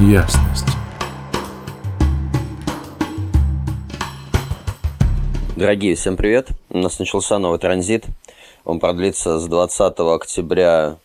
ясность. 0.00 0.66
Дорогие, 5.56 5.96
всем 5.96 6.16
привет. 6.16 6.50
У 6.70 6.78
нас 6.78 7.00
начался 7.00 7.38
новый 7.38 7.58
транзит. 7.58 8.04
Он 8.64 8.78
продлится 8.78 9.40
с 9.40 9.46
20 9.46 9.98
октября 9.98 10.98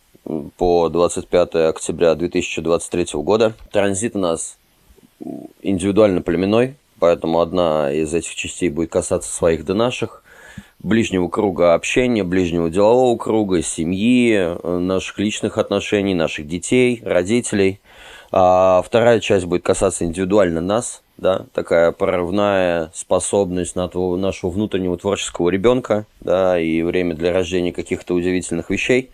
по 0.56 0.88
25 0.88 1.54
октября 1.56 2.14
2023 2.14 3.06
года. 3.14 3.54
Транзит 3.72 4.14
у 4.14 4.20
нас 4.20 4.58
индивидуально 5.62 6.22
племенной, 6.22 6.76
поэтому 7.00 7.40
одна 7.40 7.92
из 7.92 8.14
этих 8.14 8.34
частей 8.36 8.68
будет 8.68 8.90
касаться 8.90 9.32
своих 9.32 9.64
до 9.64 9.74
наших 9.74 10.22
ближнего 10.78 11.26
круга 11.28 11.74
общения, 11.74 12.22
ближнего 12.22 12.70
делового 12.70 13.16
круга, 13.16 13.60
семьи, 13.62 14.56
наших 14.62 15.18
личных 15.18 15.58
отношений, 15.58 16.14
наших 16.14 16.46
детей, 16.46 17.02
родителей. 17.04 17.80
А 18.36 18.82
вторая 18.82 19.20
часть 19.20 19.44
будет 19.44 19.62
касаться 19.62 20.04
индивидуально 20.04 20.60
нас, 20.60 21.04
да, 21.16 21.46
такая 21.54 21.92
прорывная 21.92 22.90
способность 22.92 23.76
на 23.76 23.88
твоего, 23.88 24.16
нашего 24.16 24.50
внутреннего 24.50 24.98
творческого 24.98 25.50
ребенка, 25.50 26.04
да, 26.20 26.58
и 26.58 26.82
время 26.82 27.14
для 27.14 27.32
рождения 27.32 27.72
каких-то 27.72 28.12
удивительных 28.12 28.70
вещей. 28.70 29.12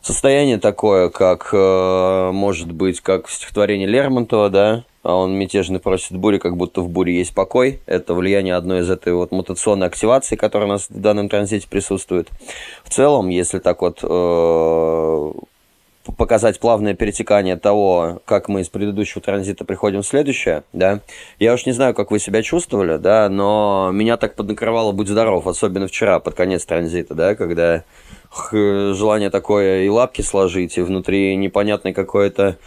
Состояние 0.00 0.56
такое, 0.56 1.10
как, 1.10 1.50
э, 1.52 2.30
может 2.32 2.72
быть, 2.72 3.02
как 3.02 3.26
в 3.26 3.34
стихотворении 3.34 3.84
Лермонтова, 3.84 4.48
да, 4.48 4.84
а 5.02 5.14
он 5.14 5.34
мятежный 5.34 5.78
просит 5.78 6.16
бури, 6.16 6.38
как 6.38 6.56
будто 6.56 6.80
в 6.80 6.88
буре 6.88 7.18
есть 7.18 7.34
покой. 7.34 7.80
Это 7.84 8.14
влияние 8.14 8.54
одной 8.54 8.80
из 8.80 8.88
этой 8.88 9.12
вот 9.12 9.30
мутационной 9.30 9.88
активации, 9.88 10.36
которая 10.36 10.68
у 10.70 10.72
нас 10.72 10.88
в 10.88 10.98
данном 10.98 11.28
транзите 11.28 11.68
присутствует. 11.68 12.30
В 12.82 12.88
целом, 12.88 13.28
если 13.28 13.58
так 13.58 13.82
вот 13.82 13.98
э, 14.02 15.32
показать 16.16 16.58
плавное 16.60 16.94
перетекание 16.94 17.56
того, 17.56 18.20
как 18.24 18.48
мы 18.48 18.62
из 18.62 18.68
предыдущего 18.68 19.20
транзита 19.20 19.64
приходим 19.64 20.02
в 20.02 20.06
следующее, 20.06 20.64
да. 20.72 21.00
Я 21.38 21.54
уж 21.54 21.66
не 21.66 21.72
знаю, 21.72 21.94
как 21.94 22.10
вы 22.10 22.18
себя 22.18 22.42
чувствовали, 22.42 22.96
да, 22.96 23.28
но 23.28 23.90
меня 23.92 24.16
так 24.16 24.34
поднакрывало 24.34 24.92
«Будь 24.92 25.08
здоров», 25.08 25.46
особенно 25.46 25.86
вчера, 25.86 26.18
под 26.20 26.34
конец 26.34 26.64
транзита, 26.64 27.14
да, 27.14 27.34
когда 27.34 27.84
желание 28.52 29.30
такое 29.30 29.84
и 29.84 29.88
лапки 29.88 30.22
сложить, 30.22 30.78
и 30.78 30.82
внутри 30.82 31.36
непонятный 31.36 31.92
какое-то 31.92 32.58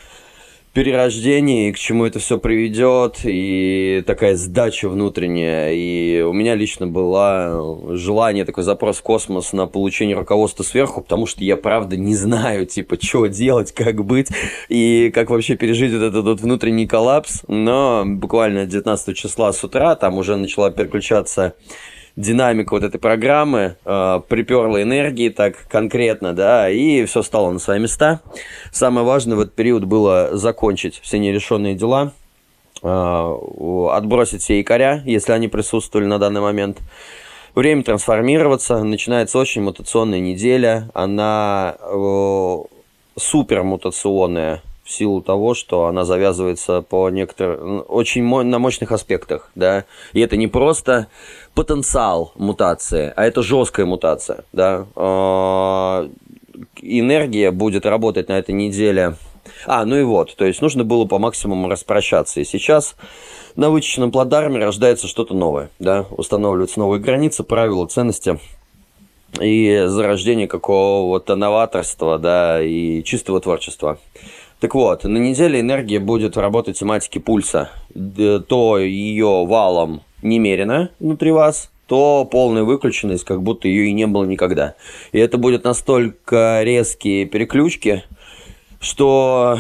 перерождение, 0.74 1.70
и 1.70 1.72
к 1.74 1.78
чему 1.78 2.06
это 2.06 2.20
все 2.20 2.38
приведет, 2.38 3.20
и 3.24 4.04
такая 4.08 4.36
сдача 4.36 4.88
внутренняя. 4.88 5.72
И 5.74 6.22
у 6.22 6.32
меня 6.32 6.56
лично 6.56 6.88
было 6.88 7.98
желание, 7.98 8.46
такой 8.46 8.64
запрос 8.64 8.98
в 8.98 9.02
космос 9.04 9.52
на 9.52 9.68
получение 9.68 10.16
руководства 10.16 10.64
сверху, 10.64 11.02
потому 11.02 11.26
что 11.26 11.44
я 11.44 11.58
правда 11.58 11.98
не 11.98 12.16
знаю, 12.16 12.66
типа, 12.66 12.98
что 13.02 13.28
делать, 13.28 13.74
как 13.74 14.06
быть, 14.06 14.30
и 14.70 15.12
как 15.14 15.30
вообще 15.30 15.56
пережить 15.56 15.92
вот 15.92 16.04
этот 16.04 16.24
вот 16.24 16.40
внутренний 16.40 16.88
коллапс. 16.88 17.42
Но 17.48 18.04
буквально 18.06 18.66
19 18.66 19.16
числа 19.16 19.52
с 19.52 19.64
утра 19.64 19.96
там 19.96 20.18
уже 20.18 20.38
начала 20.38 20.72
переключаться 20.72 21.54
динамика 22.16 22.74
вот 22.74 22.84
этой 22.84 23.00
программы, 23.00 23.76
э, 23.86 24.22
приперла 24.28 24.82
энергии 24.82 25.30
так 25.30 25.68
конкретно, 25.68 26.34
да, 26.34 26.70
и 26.70 27.06
все 27.06 27.22
стало 27.22 27.52
на 27.52 27.60
свои 27.60 27.80
места. 27.80 28.22
Самое 28.72 29.06
важное 29.06 29.38
в 29.38 29.42
этот 29.42 29.56
период 29.56 29.86
было 29.86 30.30
закончить 30.34 31.00
все 31.02 31.20
нерешенные 31.20 31.76
дела, 31.76 32.14
э, 32.84 33.38
отбросить 33.92 34.42
все 34.42 34.60
якоря, 34.60 35.02
если 35.06 35.32
они 35.32 35.48
присутствовали 35.48 36.06
на 36.06 36.20
данный 36.20 36.42
момент. 36.42 36.80
Время 37.56 37.84
трансформироваться, 37.84 38.82
начинается 38.84 39.38
очень 39.38 39.62
мутационная 39.62 40.20
неделя, 40.20 40.90
она 40.94 41.76
э, 41.80 42.58
супер 43.18 43.64
мутационная, 43.64 44.62
силу 44.92 45.22
того, 45.22 45.54
что 45.54 45.88
она 45.88 46.06
завязывается 46.06 46.82
по 46.82 47.10
некоторым 47.10 47.84
очень 47.88 48.24
на 48.24 48.60
мощных 48.60 48.92
аспектах, 48.92 49.52
да, 49.56 49.86
и 50.14 50.20
это 50.20 50.38
не 50.38 50.48
просто 50.48 51.08
потенциал 51.54 52.32
мутации, 52.36 53.12
а 53.16 53.26
это 53.26 53.42
жесткая 53.44 53.86
мутация, 53.86 54.46
да. 54.54 54.86
А, 54.96 56.10
энергия 56.82 57.52
будет 57.52 57.86
работать 57.86 58.30
на 58.30 58.38
этой 58.38 58.54
неделе. 58.54 59.16
А, 59.66 59.86
ну 59.86 59.98
и 59.98 60.04
вот, 60.04 60.36
то 60.36 60.46
есть 60.46 60.62
нужно 60.62 60.84
было 60.84 61.06
по 61.06 61.18
максимуму 61.18 61.70
распрощаться, 61.70 62.40
и 62.40 62.46
сейчас 62.46 62.96
на 63.56 63.70
вычищенном 63.70 64.12
плодарме 64.12 64.60
рождается 64.60 65.08
что-то 65.08 65.34
новое, 65.34 65.70
да, 65.80 66.06
устанавливаются 66.12 66.80
новые 66.80 67.02
границы, 67.02 67.44
правила, 67.44 67.88
ценности 67.88 68.40
и 69.40 69.84
зарождение 69.88 70.48
какого-то 70.48 71.36
новаторства, 71.36 72.20
да, 72.20 72.62
и 72.62 73.04
чистого 73.04 73.40
творчества. 73.40 73.98
Так 74.62 74.76
вот, 74.76 75.04
на 75.06 75.18
неделе 75.18 75.60
энергия 75.60 75.98
будет 76.00 76.38
работать 76.38 76.78
тематики 76.78 77.18
пульса. 77.18 77.72
То 78.48 78.78
ее 78.78 79.44
валом 79.48 80.02
немерено 80.22 80.92
внутри 81.00 81.32
вас, 81.32 81.72
то 81.88 82.26
полная 82.26 82.62
выключенность, 82.62 83.24
как 83.24 83.42
будто 83.42 83.68
ее 83.68 83.88
и 83.88 83.92
не 83.92 84.06
было 84.06 84.24
никогда. 84.24 84.76
И 85.14 85.18
это 85.18 85.40
будет 85.40 85.64
настолько 85.64 86.62
резкие 86.62 87.26
переключки, 87.26 88.04
что 88.80 89.58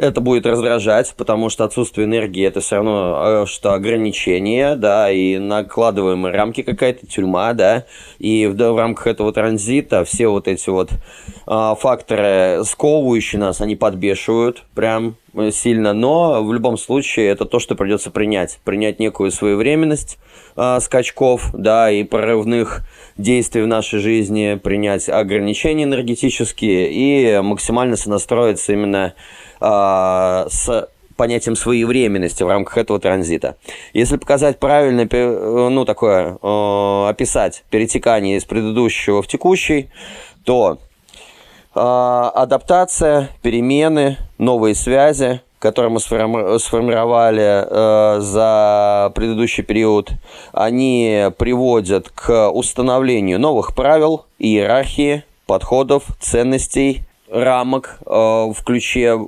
это 0.00 0.20
будет 0.22 0.46
раздражать, 0.46 1.12
потому 1.16 1.50
что 1.50 1.64
отсутствие 1.64 2.06
энергии 2.06 2.46
это 2.46 2.60
все 2.60 2.76
равно 2.76 3.42
э, 3.42 3.46
что 3.46 3.74
ограничение, 3.74 4.74
да, 4.74 5.10
и 5.10 5.36
накладываемые 5.36 6.34
рамки 6.34 6.62
какая-то 6.62 7.06
тюрьма, 7.06 7.52
да, 7.52 7.84
и 8.18 8.46
в, 8.46 8.54
в 8.54 8.78
рамках 8.78 9.06
этого 9.06 9.32
транзита 9.32 10.04
все 10.04 10.28
вот 10.28 10.48
эти 10.48 10.70
вот 10.70 10.90
э, 11.46 11.74
факторы, 11.78 12.64
сковывающие 12.64 13.38
нас, 13.38 13.60
они 13.60 13.76
подбешивают 13.76 14.64
прям 14.74 15.16
э, 15.34 15.50
сильно, 15.50 15.92
но 15.92 16.42
в 16.42 16.52
любом 16.54 16.78
случае 16.78 17.28
это 17.28 17.44
то, 17.44 17.58
что 17.58 17.74
придется 17.74 18.10
принять, 18.10 18.58
принять 18.64 19.00
некую 19.00 19.30
своевременность 19.30 20.18
э, 20.56 20.78
скачков, 20.80 21.50
да, 21.52 21.90
и 21.90 22.04
прорывных 22.04 22.86
действий 23.18 23.60
в 23.60 23.66
нашей 23.66 23.98
жизни, 23.98 24.58
принять 24.62 25.10
ограничения 25.10 25.84
энергетические 25.84 26.90
и 26.90 27.40
максимально 27.42 27.96
сонастроиться 27.96 28.72
именно 28.72 29.12
э, 29.60 30.46
с 30.48 30.88
понятием 31.16 31.54
своевременности 31.54 32.42
в 32.42 32.48
рамках 32.48 32.78
этого 32.78 32.98
транзита. 32.98 33.56
Если 33.92 34.16
показать 34.16 34.58
правильно, 34.58 35.06
ну, 35.70 35.84
такое, 35.84 36.38
э, 36.40 37.08
описать 37.10 37.62
перетекание 37.68 38.38
из 38.38 38.46
предыдущего 38.46 39.20
в 39.20 39.26
текущий, 39.26 39.90
то 40.44 40.78
э, 41.74 41.78
адаптация, 41.78 43.28
перемены, 43.42 44.16
новые 44.38 44.74
связи, 44.74 45.42
которые 45.58 45.90
мы 45.90 46.00
сформировали 46.00 47.66
э, 47.68 48.20
за 48.20 49.12
предыдущий 49.14 49.62
период, 49.62 50.12
они 50.52 51.26
приводят 51.36 52.08
к 52.08 52.48
установлению 52.50 53.38
новых 53.38 53.74
правил, 53.74 54.24
иерархии, 54.38 55.24
подходов, 55.44 56.04
ценностей, 56.18 57.02
рамок 57.30 57.98
э, 58.06 58.10
в 58.10 58.56
ключе 58.64 59.18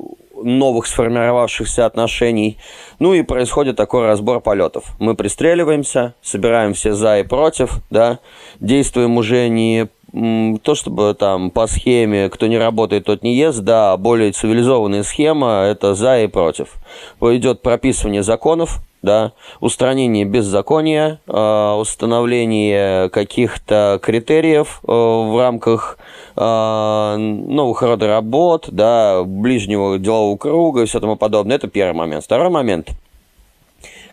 новых 0.43 0.87
сформировавшихся 0.87 1.87
отношений. 1.87 2.59
Ну 3.03 3.15
и 3.15 3.23
происходит 3.23 3.75
такой 3.75 4.07
разбор 4.07 4.41
полетов. 4.41 4.85
Мы 5.01 5.17
пристреливаемся, 5.17 6.15
собираем 6.23 6.73
все 6.73 6.93
за 6.93 7.19
и 7.19 7.25
против, 7.25 7.81
да, 7.91 8.21
действуем 8.61 9.17
уже 9.17 9.49
не 9.49 9.89
то, 10.13 10.75
чтобы 10.77 11.13
там 11.19 11.51
по 11.51 11.67
схеме 11.67 12.29
кто 12.29 12.47
не 12.47 12.59
работает, 12.59 13.07
тот 13.07 13.25
не 13.25 13.35
ест, 13.35 13.59
да, 13.59 13.97
более 13.97 14.31
цивилизованная 14.31 15.03
схема– 15.03 15.63
это 15.67 15.97
за 15.97 16.21
и 16.21 16.29
против. 16.29 16.75
Идет 17.21 17.61
прописывание 17.61 18.23
законов, 18.23 18.81
да, 19.03 19.33
устранение 19.61 20.25
беззакония, 20.25 21.21
э, 21.27 21.73
установление 21.79 23.11
каких-то 23.11 23.99
критериев 24.01 24.81
э, 24.87 24.93
в 24.93 25.39
рамках 25.39 25.99
э, 26.37 27.17
новых 27.17 27.83
рода 27.83 28.07
работ, 28.07 28.69
да, 28.71 29.25
ближнего 29.25 29.99
делового 29.99 30.37
круга 30.37 30.83
и 30.83 30.87
все 30.87 31.01
тому 31.01 31.17
подобное. 31.17 31.57
Это 31.57 31.69
первый 31.69 31.97
момент. 31.97 32.25
Второй 32.25 32.49
момент 32.49 32.92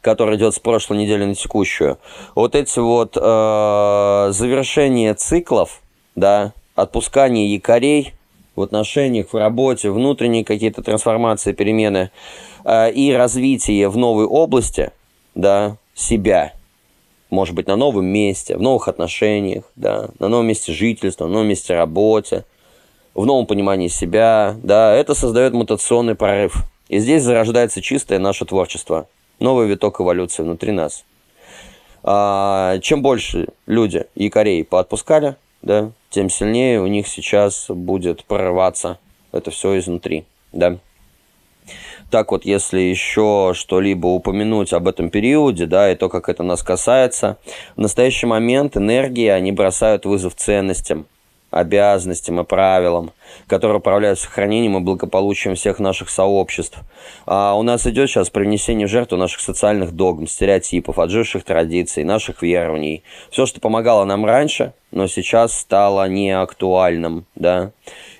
который 0.01 0.37
идет 0.37 0.53
с 0.53 0.59
прошлой 0.59 0.97
недели 0.97 1.25
на 1.25 1.35
текущую. 1.35 1.97
Вот 2.35 2.55
эти 2.55 2.79
вот 2.79 3.15
э, 3.15 3.19
завершения 4.31 5.13
циклов, 5.13 5.81
да, 6.15 6.53
отпускание 6.75 7.53
якорей 7.53 8.13
в 8.55 8.61
отношениях, 8.61 9.33
в 9.33 9.37
работе, 9.37 9.89
внутренние 9.89 10.43
какие-то 10.43 10.81
трансформации, 10.81 11.53
перемены 11.53 12.11
э, 12.65 12.91
и 12.91 13.13
развитие 13.13 13.89
в 13.89 13.97
новой 13.97 14.25
области, 14.25 14.91
да, 15.35 15.77
себя, 15.93 16.53
может 17.29 17.55
быть, 17.55 17.67
на 17.67 17.75
новом 17.75 18.05
месте, 18.05 18.57
в 18.57 18.61
новых 18.61 18.87
отношениях, 18.87 19.63
да, 19.75 20.09
на 20.19 20.27
новом 20.27 20.47
месте 20.47 20.71
жительства, 20.73 21.25
на 21.25 21.33
новом 21.33 21.47
месте 21.47 21.75
работы, 21.75 22.45
в 23.13 23.25
новом 23.25 23.45
понимании 23.45 23.87
себя, 23.87 24.55
да, 24.63 24.95
это 24.95 25.13
создает 25.13 25.53
мутационный 25.53 26.15
прорыв. 26.15 26.63
И 26.87 26.99
здесь 26.99 27.23
зарождается 27.23 27.81
чистое 27.81 28.17
наше 28.17 28.45
творчество, 28.45 29.07
новый 29.39 29.67
виток 29.67 30.01
эволюции 30.01 30.43
внутри 30.43 30.71
нас. 30.71 31.03
А, 32.03 32.79
чем 32.79 33.01
больше 33.01 33.47
люди 33.65 34.05
якорей 34.15 34.63
поотпускали, 34.63 35.35
да, 35.61 35.91
тем 36.09 36.29
сильнее 36.29 36.81
у 36.81 36.87
них 36.87 37.07
сейчас 37.07 37.65
будет 37.69 38.23
прорываться 38.23 38.97
это 39.31 39.51
все 39.51 39.77
изнутри, 39.77 40.25
да. 40.51 40.77
так 42.09 42.31
вот, 42.31 42.45
если 42.45 42.79
еще 42.79 43.51
что-либо 43.53 44.07
упомянуть 44.07 44.73
об 44.73 44.87
этом 44.87 45.09
периоде, 45.09 45.65
да, 45.65 45.91
и 45.91 45.95
то, 45.95 46.09
как 46.09 46.29
это 46.29 46.41
нас 46.41 46.63
касается, 46.63 47.37
в 47.75 47.81
настоящий 47.81 48.25
момент 48.25 48.75
энергии, 48.77 49.27
они 49.27 49.51
бросают 49.51 50.05
вызов 50.05 50.35
ценностям, 50.35 51.05
обязанностям 51.51 52.39
и 52.39 52.43
правилам, 52.43 53.11
которые 53.47 53.79
управляют 53.79 54.19
сохранением 54.19 54.77
и 54.77 54.81
благополучием 54.81 55.55
всех 55.55 55.79
наших 55.79 56.09
сообществ. 56.09 56.79
А 57.25 57.55
у 57.55 57.63
нас 57.63 57.87
идет 57.87 58.09
сейчас 58.09 58.29
принесение 58.29 58.87
в 58.87 58.89
жертву 58.89 59.17
наших 59.17 59.41
социальных 59.41 59.91
догм, 59.91 60.27
стереотипов, 60.27 60.99
отживших 60.99 61.43
традиций, 61.43 62.03
наших 62.03 62.41
верований. 62.41 63.03
Все, 63.31 63.45
что 63.45 63.59
помогало 63.59 64.05
нам 64.05 64.25
раньше, 64.25 64.73
но 64.91 65.07
сейчас 65.07 65.57
стало 65.57 66.07
неактуальным, 66.07 67.25
да. 67.35 67.71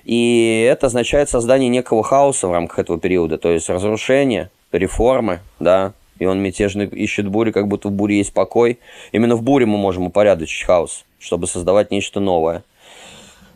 И 0.04 0.66
это 0.68 0.86
означает 0.86 1.28
создание 1.28 1.68
некого 1.68 2.02
хаоса 2.02 2.48
в 2.48 2.52
рамках 2.52 2.80
этого 2.80 2.98
периода, 2.98 3.38
то 3.38 3.50
есть 3.50 3.68
разрушение, 3.68 4.50
реформы, 4.72 5.40
да, 5.60 5.92
и 6.18 6.26
он 6.26 6.40
мятежный 6.40 6.86
ищет 6.86 7.28
бури, 7.28 7.50
как 7.50 7.68
будто 7.68 7.88
в 7.88 7.92
буре 7.92 8.18
есть 8.18 8.34
покой. 8.34 8.78
Именно 9.12 9.36
в 9.36 9.42
буре 9.42 9.66
мы 9.66 9.78
можем 9.78 10.06
упорядочить 10.06 10.66
хаос, 10.66 11.04
чтобы 11.18 11.46
создавать 11.46 11.90
нечто 11.90 12.20
новое 12.20 12.62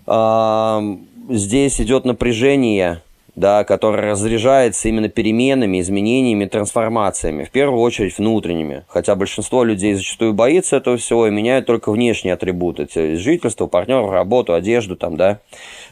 здесь 0.07 1.81
идет 1.81 2.05
напряжение, 2.05 3.03
да, 3.37 3.65
которое 3.65 4.11
разряжается 4.13 4.89
именно 4.89 5.09
переменами, 5.09 5.81
изменениями, 5.81 6.45
трансформациями, 6.45 7.45
в 7.45 7.51
первую 7.51 7.81
очередь 7.81 8.19
внутренними. 8.19 8.85
Хотя 8.89 9.17
большинство 9.17 9.65
людей 9.65 9.95
зачастую 9.95 10.35
боится 10.35 10.77
этого 10.77 10.97
всего 10.97 11.27
и 11.27 11.31
меняют 11.31 11.67
только 11.67 11.91
внешние 11.91 12.35
атрибуты, 12.35 12.87
жительство, 13.17 13.67
партнеров, 13.67 14.11
работу, 14.11 14.55
одежду 14.55 14.97
там, 14.97 15.17
да. 15.17 15.41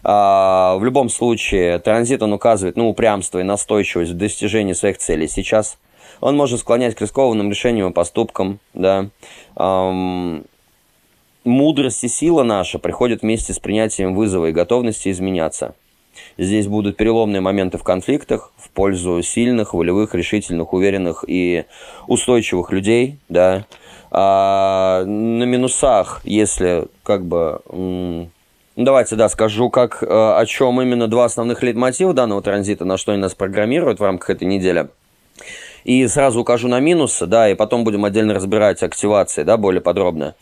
А, 0.04 0.76
в 0.76 0.84
любом 0.84 1.08
случае, 1.08 1.78
транзит, 1.78 2.22
он 2.22 2.32
указывает, 2.32 2.76
ну, 2.76 2.88
упрямство 2.88 3.40
и 3.40 3.44
настойчивость 3.44 4.12
в 4.12 4.16
достижении 4.16 4.72
своих 4.72 4.98
целей 4.98 5.26
сейчас. 5.26 5.78
Он 6.20 6.36
может 6.36 6.60
склонять 6.60 6.94
к 6.94 7.00
рискованным 7.00 7.50
решениям 7.50 7.90
и 7.90 7.92
поступкам, 7.92 8.60
да 8.74 9.08
мудрость 11.44 12.04
и 12.04 12.08
сила 12.08 12.42
наша 12.42 12.78
приходят 12.78 13.22
вместе 13.22 13.52
с 13.52 13.58
принятием 13.58 14.14
вызова 14.14 14.46
и 14.46 14.52
готовности 14.52 15.10
изменяться. 15.10 15.74
Здесь 16.38 16.66
будут 16.66 16.96
переломные 16.96 17.40
моменты 17.40 17.78
в 17.78 17.84
конфликтах 17.84 18.52
в 18.56 18.70
пользу 18.70 19.22
сильных, 19.22 19.74
волевых, 19.74 20.14
решительных, 20.14 20.72
уверенных 20.72 21.24
и 21.26 21.64
устойчивых 22.06 22.70
людей, 22.72 23.18
да. 23.28 23.66
А 24.10 25.04
на 25.04 25.44
минусах, 25.44 26.20
если 26.24 26.86
как 27.02 27.24
бы... 27.24 27.60
Ну, 27.70 28.28
давайте, 28.76 29.16
да, 29.16 29.28
скажу, 29.28 29.70
как, 29.70 30.02
э, 30.02 30.06
о 30.06 30.44
чем 30.46 30.80
именно 30.80 31.08
два 31.08 31.26
основных 31.26 31.62
лейтмотива 31.62 32.14
данного 32.14 32.42
транзита, 32.42 32.84
на 32.84 32.96
что 32.96 33.12
они 33.12 33.20
нас 33.20 33.34
программируют 33.34 34.00
в 34.00 34.02
рамках 34.02 34.30
этой 34.30 34.44
недели. 34.44 34.88
И 35.84 36.06
сразу 36.06 36.40
укажу 36.40 36.68
на 36.68 36.80
минусы, 36.80 37.26
да, 37.26 37.48
и 37.48 37.54
потом 37.54 37.84
будем 37.84 38.04
отдельно 38.04 38.34
разбирать 38.34 38.82
активации, 38.82 39.42
да, 39.42 39.56
более 39.56 39.80
подробно. 39.80 40.34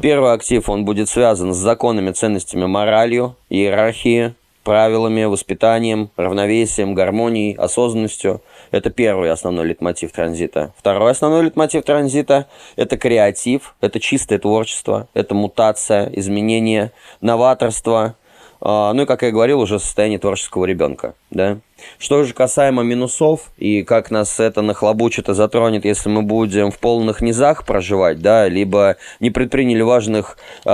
Первый 0.00 0.32
актив, 0.32 0.68
он 0.68 0.84
будет 0.84 1.08
связан 1.08 1.52
с 1.52 1.56
законами, 1.56 2.12
ценностями, 2.12 2.66
моралью, 2.66 3.36
иерархией, 3.48 4.34
правилами, 4.68 5.24
воспитанием, 5.24 6.10
равновесием, 6.16 6.92
гармонией, 6.92 7.54
осознанностью. 7.54 8.42
Это 8.70 8.90
первый 8.90 9.30
основной 9.30 9.66
литмотив 9.66 10.12
транзита. 10.12 10.74
Второй 10.76 11.12
основной 11.12 11.44
литмотив 11.44 11.84
транзита– 11.84 12.48
это 12.76 12.98
креатив, 12.98 13.74
это 13.80 13.98
чистое 13.98 14.38
творчество, 14.38 15.08
это 15.14 15.34
мутация, 15.34 16.10
изменение, 16.12 16.92
новаторство– 17.22 18.16
ну 18.60 19.02
и, 19.02 19.06
как 19.06 19.22
я 19.22 19.30
говорил, 19.30 19.60
уже 19.60 19.78
состояние 19.78 20.18
творческого 20.18 20.64
ребенка. 20.64 21.14
Да? 21.30 21.58
Что 21.98 22.24
же 22.24 22.34
касаемо 22.34 22.82
минусов 22.82 23.52
и 23.56 23.82
как 23.82 24.10
нас 24.10 24.40
это 24.40 24.62
нахлобучит 24.62 25.28
и 25.28 25.34
затронет, 25.34 25.84
если 25.84 26.08
мы 26.08 26.22
будем 26.22 26.70
в 26.70 26.78
полных 26.78 27.20
низах 27.20 27.64
проживать, 27.64 28.20
да, 28.20 28.48
либо 28.48 28.96
не 29.20 29.30
предприняли 29.30 29.82
важных 29.82 30.38
э, 30.64 30.70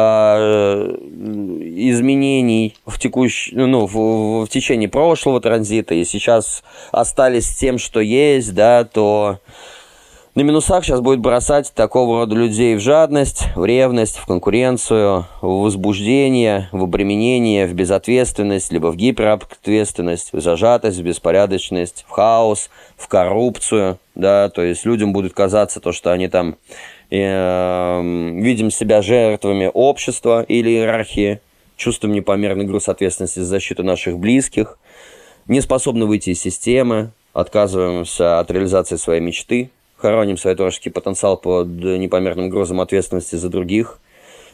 изменений 1.77 2.77
в, 2.87 2.99
текущ... 2.99 3.51
ну, 3.53 3.87
в, 3.87 4.47
в 4.47 4.49
течение 4.49 4.89
прошлого 4.89 5.41
транзита 5.41 5.95
и 5.95 6.05
сейчас 6.05 6.63
остались 6.91 7.55
тем, 7.55 7.79
что 7.79 8.01
есть, 8.01 8.55
да, 8.55 8.85
то 8.85 9.41
на 10.35 10.41
минусах 10.41 10.85
сейчас 10.85 11.01
будет 11.01 11.21
бросать 11.21 11.73
такого 11.75 12.21
рода 12.21 12.35
людей 12.35 12.75
в 12.75 12.81
жадность, 12.81 13.45
в 13.55 13.65
ревность, 13.65 14.17
в 14.17 14.27
конкуренцию, 14.27 15.27
в 15.41 15.63
возбуждение, 15.63 16.69
в 16.73 16.83
обременение, 16.83 17.67
в 17.67 17.75
безответственность, 17.75 18.73
либо 18.73 18.89
в 18.89 18.97
гиперответственность, 18.97 20.33
в 20.33 20.41
зажатость, 20.41 20.99
в 20.99 21.03
беспорядочность, 21.05 22.05
в 22.09 22.11
хаос, 22.11 22.69
в 22.97 23.07
коррупцию, 23.07 23.99
да, 24.17 24.49
то 24.49 24.63
есть 24.63 24.85
людям 24.85 25.13
будет 25.13 25.35
казаться 25.35 25.79
то, 25.79 25.93
что 25.93 26.11
они 26.11 26.27
там 26.27 26.57
э, 27.11 28.01
видим 28.03 28.73
себя 28.73 29.03
жертвами 29.03 29.71
общества 29.73 30.43
или 30.43 30.71
иерархии, 30.71 31.41
чувствуем 31.77 32.13
непомерный 32.13 32.65
груз 32.65 32.89
ответственности 32.89 33.39
за 33.39 33.47
защиту 33.47 33.85
наших 33.85 34.19
близких, 34.19 34.79
не 35.47 35.61
способны 35.61 36.07
выйти 36.07 36.31
из 36.31 36.41
системы, 36.41 37.13
отказываемся 37.35 38.41
от 38.41 38.51
реализации 38.51 38.97
своей 38.97 39.21
мечты, 39.21 39.71
хороним 40.05 40.37
свой 40.37 40.55
творческий 40.55 40.91
потенциал 40.91 41.39
под 41.39 41.67
непомерным 41.67 42.51
грузом 42.51 42.83
ответственности 42.83 43.37
за 43.37 43.49
других, 43.49 44.01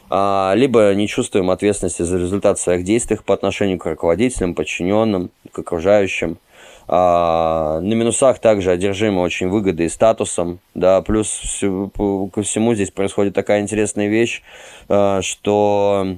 а, 0.09 0.53
либо 0.55 0.95
не 0.95 1.09
чувствуем 1.09 1.51
ответственности 1.51 2.03
за 2.03 2.19
результат 2.19 2.61
своих 2.61 2.85
действий 2.85 3.19
по 3.27 3.35
отношению 3.35 3.79
к 3.79 3.87
руководителям, 3.87 4.55
подчиненным, 4.55 5.31
к 5.51 5.59
окружающим. 5.59 6.39
А, 6.87 7.81
на 7.81 7.95
минусах 7.95 8.39
также 8.39 8.71
одержимы 8.71 9.23
очень 9.23 9.49
выгодой 9.49 9.87
и 9.87 9.89
статусом, 9.89 10.61
да, 10.75 11.03
плюс 11.03 11.41
ко 11.61 12.43
всему 12.43 12.75
здесь 12.77 12.93
происходит 12.93 13.35
такая 13.35 13.61
интересная 13.61 14.07
вещь, 14.07 14.43
а, 14.89 15.21
что 15.21 16.17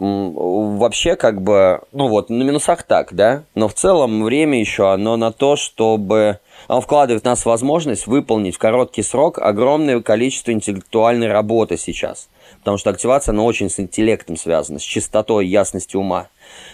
вообще 0.00 1.14
как 1.14 1.42
бы, 1.42 1.82
ну 1.92 2.08
вот, 2.08 2.30
на 2.30 2.42
минусах 2.42 2.84
так, 2.84 3.12
да, 3.12 3.44
но 3.54 3.68
в 3.68 3.74
целом 3.74 4.24
время 4.24 4.58
еще 4.58 4.90
оно 4.92 5.18
на 5.18 5.30
то, 5.30 5.56
чтобы 5.56 6.38
он 6.68 6.80
вкладывает 6.80 7.22
в 7.22 7.26
нас 7.26 7.44
возможность 7.44 8.06
выполнить 8.06 8.54
в 8.54 8.58
короткий 8.58 9.02
срок 9.02 9.38
огромное 9.38 10.00
количество 10.00 10.52
интеллектуальной 10.52 11.28
работы 11.28 11.76
сейчас. 11.76 12.30
Потому 12.60 12.78
что 12.78 12.90
активация, 12.90 13.32
она 13.32 13.42
очень 13.42 13.68
с 13.68 13.78
интеллектом 13.78 14.36
связана, 14.36 14.78
с 14.78 14.82
чистотой, 14.82 15.46
ясностью 15.46 16.00
ума. 16.00 16.28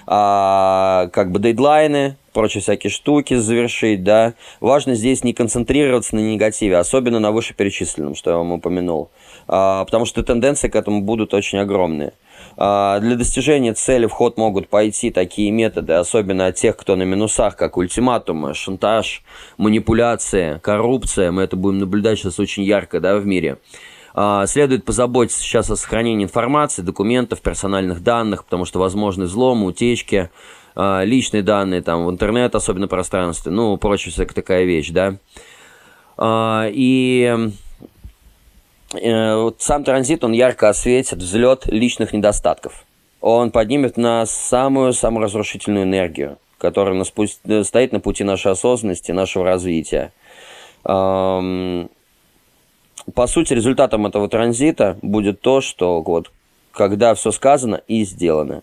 А, 0.07 1.09
как 1.13 1.33
бы 1.33 1.39
дедлайны, 1.39 2.17
прочие 2.33 2.63
всякие 2.63 2.91
штуки 2.91 3.35
завершить, 3.35 4.05
да. 4.05 4.35
Важно 4.61 4.95
здесь 4.95 5.25
не 5.25 5.33
концентрироваться 5.33 6.15
на 6.15 6.21
негативе, 6.21 6.79
особенно 6.79 7.19
на 7.19 7.31
вышеперечисленном, 7.33 8.15
что 8.15 8.31
я 8.31 8.37
вам 8.37 8.53
упомянул. 8.53 9.11
А, 9.49 9.85
потому 9.85 10.07
что 10.07 10.23
тенденции 10.23 10.69
к 10.69 10.77
этому 10.77 11.03
будут 11.03 11.35
очень 11.35 11.59
огромные. 11.59 12.13
А, 12.57 13.01
для 13.01 13.17
достижения 13.17 13.75
цели 13.75 14.07
в 14.07 14.13
ход 14.13 14.39
могут 14.39 14.69
пойти 14.69 15.11
такие 15.11 15.51
методы, 15.51 15.95
особенно 15.95 16.47
от 16.47 16.57
тех, 16.57 16.77
кто 16.77 16.97
на 16.97 17.03
минусах, 17.03 17.57
как 17.57 17.77
ультиматумы, 17.77 18.55
шантаж, 18.55 19.23
манипуляция, 19.59 20.59
коррупция. 20.61 21.33
Мы 21.33 21.43
это 21.43 21.57
будем 21.57 21.79
наблюдать 21.79 22.19
сейчас 22.19 22.39
очень 22.39 22.65
ярко 22.65 23.01
да, 23.01 23.17
в 23.17 23.27
мире. 23.27 23.59
А, 24.15 24.47
следует 24.47 24.85
позаботиться 24.85 25.41
сейчас 25.41 25.71
о 25.71 25.77
сохранении 25.77 26.25
информации, 26.25 26.83
документов, 26.83 27.43
персональных 27.43 28.03
данных, 28.03 28.45
потому 28.45 28.65
что 28.65 28.79
возможны 28.79 29.25
взломы, 29.25 29.67
утечки, 29.67 30.31
а, 30.75 31.03
личные 31.05 31.43
данные 31.43 31.83
там 31.83 32.07
в 32.07 32.11
интернет, 32.11 32.55
особенно 32.55 32.89
пространстве, 32.89 33.53
ну, 33.53 33.77
прочая 33.77 34.13
всякая 34.13 34.35
такая 34.35 34.65
вещь, 34.65 34.91
да. 34.91 35.17
И 36.19 37.51
вот 38.93 39.57
сам 39.59 39.85
транзит, 39.85 40.25
он 40.25 40.33
ярко 40.33 40.69
осветит 40.69 41.19
взлет 41.19 41.67
личных 41.67 42.13
недостатков. 42.13 42.85
Он 43.21 43.51
поднимет 43.51 43.97
на 43.97 44.25
самую 44.27 44.93
саморазрушительную 44.93 45.85
энергию, 45.85 46.39
которая 46.59 46.95
нас 46.95 47.11
пусть, 47.11 47.41
э, 47.45 47.65
стоит 47.65 47.93
на 47.93 48.01
пути 48.01 48.23
нашей 48.23 48.53
осознанности, 48.53 49.11
нашего 49.13 49.45
развития. 49.45 50.13
По 50.85 51.89
сути, 53.27 53.55
результатом 53.55 54.07
этого 54.07 54.29
транзита 54.29 54.99
будет 55.03 55.41
то, 55.41 55.61
что 55.61 56.01
вот, 56.03 56.31
когда 56.73 57.15
все 57.15 57.31
сказано 57.33 57.83
и 57.89 58.05
сделано, 58.05 58.63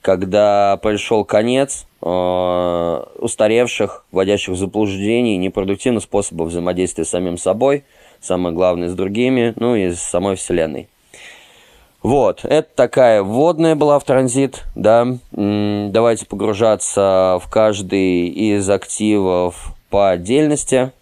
когда 0.00 0.76
пришел 0.82 1.24
конец 1.24 1.86
э, 2.02 3.04
устаревших, 3.18 4.04
вводящих 4.10 4.54
в 4.54 4.56
заблуждение 4.56 5.36
непродуктивных 5.36 6.02
способов 6.02 6.48
взаимодействия 6.48 7.04
с 7.04 7.10
самим 7.10 7.38
собой– 7.38 7.84
самое 8.24 8.54
главное, 8.54 8.88
с 8.88 8.94
другими, 8.94 9.52
ну 9.56 9.74
и 9.76 9.90
с 9.90 10.00
самой 10.00 10.36
Вселенной. 10.36 10.88
Вот, 12.02 12.44
это 12.44 12.68
такая 12.74 13.22
вводная 13.22 13.76
была 13.76 13.98
в 13.98 14.04
транзит, 14.04 14.64
да. 14.74 15.06
Давайте 15.32 16.26
погружаться 16.26 17.40
в 17.42 17.48
каждый 17.50 18.26
из 18.28 18.68
активов 18.68 19.72
по 19.88 20.10
отдельности. 20.10 20.92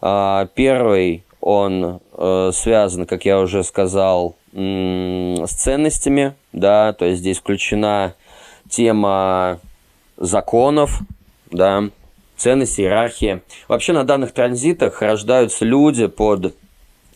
А, 0.00 0.46
первый, 0.54 1.24
он 1.40 2.00
э, 2.12 2.50
связан, 2.52 3.04
как 3.06 3.24
я 3.24 3.40
уже 3.40 3.64
сказал, 3.64 4.36
с 4.52 5.50
ценностями, 5.50 6.34
да, 6.52 6.92
то 6.92 7.04
есть 7.04 7.18
здесь 7.18 7.38
включена 7.38 8.14
тема 8.68 9.58
законов, 10.16 11.00
да, 11.50 11.84
ценности, 12.36 12.82
иерархии. 12.82 13.42
Вообще 13.66 13.92
на 13.92 14.04
данных 14.04 14.32
транзитах 14.32 15.02
рождаются 15.02 15.64
люди 15.64 16.06
под 16.06 16.54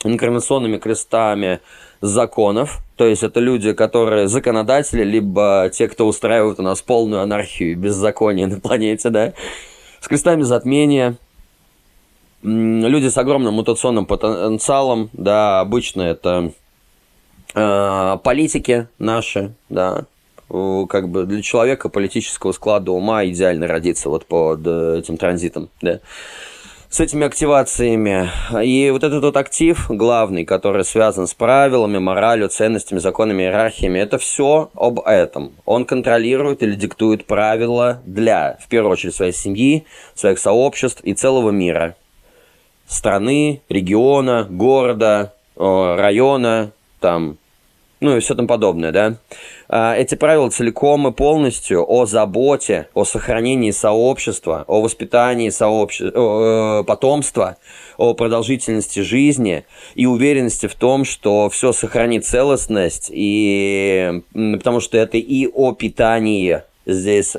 инкарнационными 0.04 0.78
крестами 0.78 1.60
законов, 2.00 2.80
то 2.96 3.06
есть 3.06 3.22
это 3.22 3.40
люди, 3.40 3.72
которые 3.72 4.28
законодатели, 4.28 5.02
либо 5.02 5.70
те, 5.72 5.88
кто 5.88 6.06
устраивают 6.06 6.60
у 6.60 6.62
нас 6.62 6.82
полную 6.82 7.22
анархию 7.22 7.72
и 7.72 7.74
беззаконие 7.74 8.46
на 8.46 8.60
планете, 8.60 9.10
да, 9.10 9.32
с 10.00 10.06
крестами 10.06 10.42
затмения, 10.42 11.16
люди 12.42 13.08
с 13.08 13.18
огромным 13.18 13.54
мутационным 13.54 14.06
потенциалом, 14.06 15.10
да, 15.12 15.60
обычно 15.60 16.02
это 16.02 16.52
э, 17.54 18.18
политики 18.22 18.88
наши, 18.98 19.54
да, 19.68 20.04
как 20.48 21.08
бы 21.10 21.24
для 21.24 21.42
человека 21.42 21.88
политического 21.88 22.52
склада 22.52 22.92
ума 22.92 23.24
идеально 23.26 23.66
родиться 23.66 24.08
вот 24.08 24.24
под 24.24 24.60
э, 24.66 24.98
этим 25.00 25.18
транзитом, 25.18 25.68
да 25.82 26.00
с 26.98 27.00
этими 27.00 27.24
активациями. 27.24 28.28
И 28.60 28.90
вот 28.90 29.04
этот 29.04 29.22
вот 29.22 29.36
актив 29.36 29.86
главный, 29.88 30.44
который 30.44 30.84
связан 30.84 31.28
с 31.28 31.34
правилами, 31.34 31.98
моралью, 31.98 32.48
ценностями, 32.48 32.98
законами, 32.98 33.44
иерархиями, 33.44 34.00
это 34.00 34.18
все 34.18 34.68
об 34.74 34.98
этом. 35.06 35.52
Он 35.64 35.84
контролирует 35.84 36.64
или 36.64 36.74
диктует 36.74 37.24
правила 37.24 38.02
для, 38.04 38.58
в 38.60 38.66
первую 38.66 38.90
очередь, 38.94 39.14
своей 39.14 39.30
семьи, 39.30 39.86
своих 40.16 40.40
сообществ 40.40 41.00
и 41.04 41.14
целого 41.14 41.50
мира. 41.50 41.94
Страны, 42.88 43.62
региона, 43.68 44.48
города, 44.50 45.34
района, 45.54 46.72
там, 46.98 47.38
ну 48.00 48.16
и 48.16 48.18
все 48.18 48.34
тому 48.34 48.48
подобное, 48.48 48.90
да. 48.90 49.14
А, 49.70 49.94
эти 49.94 50.14
правила 50.14 50.48
целиком 50.48 51.08
и 51.08 51.12
полностью 51.12 51.84
о 51.86 52.06
заботе, 52.06 52.88
о 52.94 53.04
сохранении 53.04 53.70
сообщества, 53.70 54.64
о 54.66 54.80
воспитании 54.80 55.50
сообщества, 55.50 56.80
э, 56.80 56.84
потомства, 56.84 57.56
о 57.98 58.14
продолжительности 58.14 59.00
жизни 59.00 59.66
и 59.94 60.06
уверенности 60.06 60.66
в 60.66 60.74
том, 60.74 61.04
что 61.04 61.50
все 61.50 61.72
сохранит 61.72 62.24
целостность, 62.24 63.10
и 63.12 64.22
потому 64.32 64.80
что 64.80 64.96
это 64.96 65.18
и 65.18 65.46
о 65.46 65.72
питании 65.72 66.62
здесь 66.86 67.36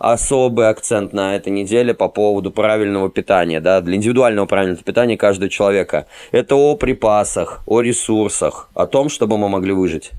особый 0.00 0.68
акцент 0.68 1.12
на 1.12 1.36
этой 1.36 1.50
неделе 1.50 1.94
по 1.94 2.08
поводу 2.08 2.50
правильного 2.50 3.08
питания, 3.08 3.60
да, 3.60 3.80
для 3.80 3.94
индивидуального 3.94 4.46
правильного 4.46 4.82
питания 4.82 5.16
каждого 5.16 5.48
человека. 5.48 6.06
Это 6.32 6.56
о 6.56 6.74
припасах, 6.74 7.60
о 7.66 7.80
ресурсах, 7.80 8.68
о 8.74 8.86
том, 8.86 9.08
чтобы 9.08 9.38
мы 9.38 9.48
могли 9.48 9.72
выжить. 9.72 10.10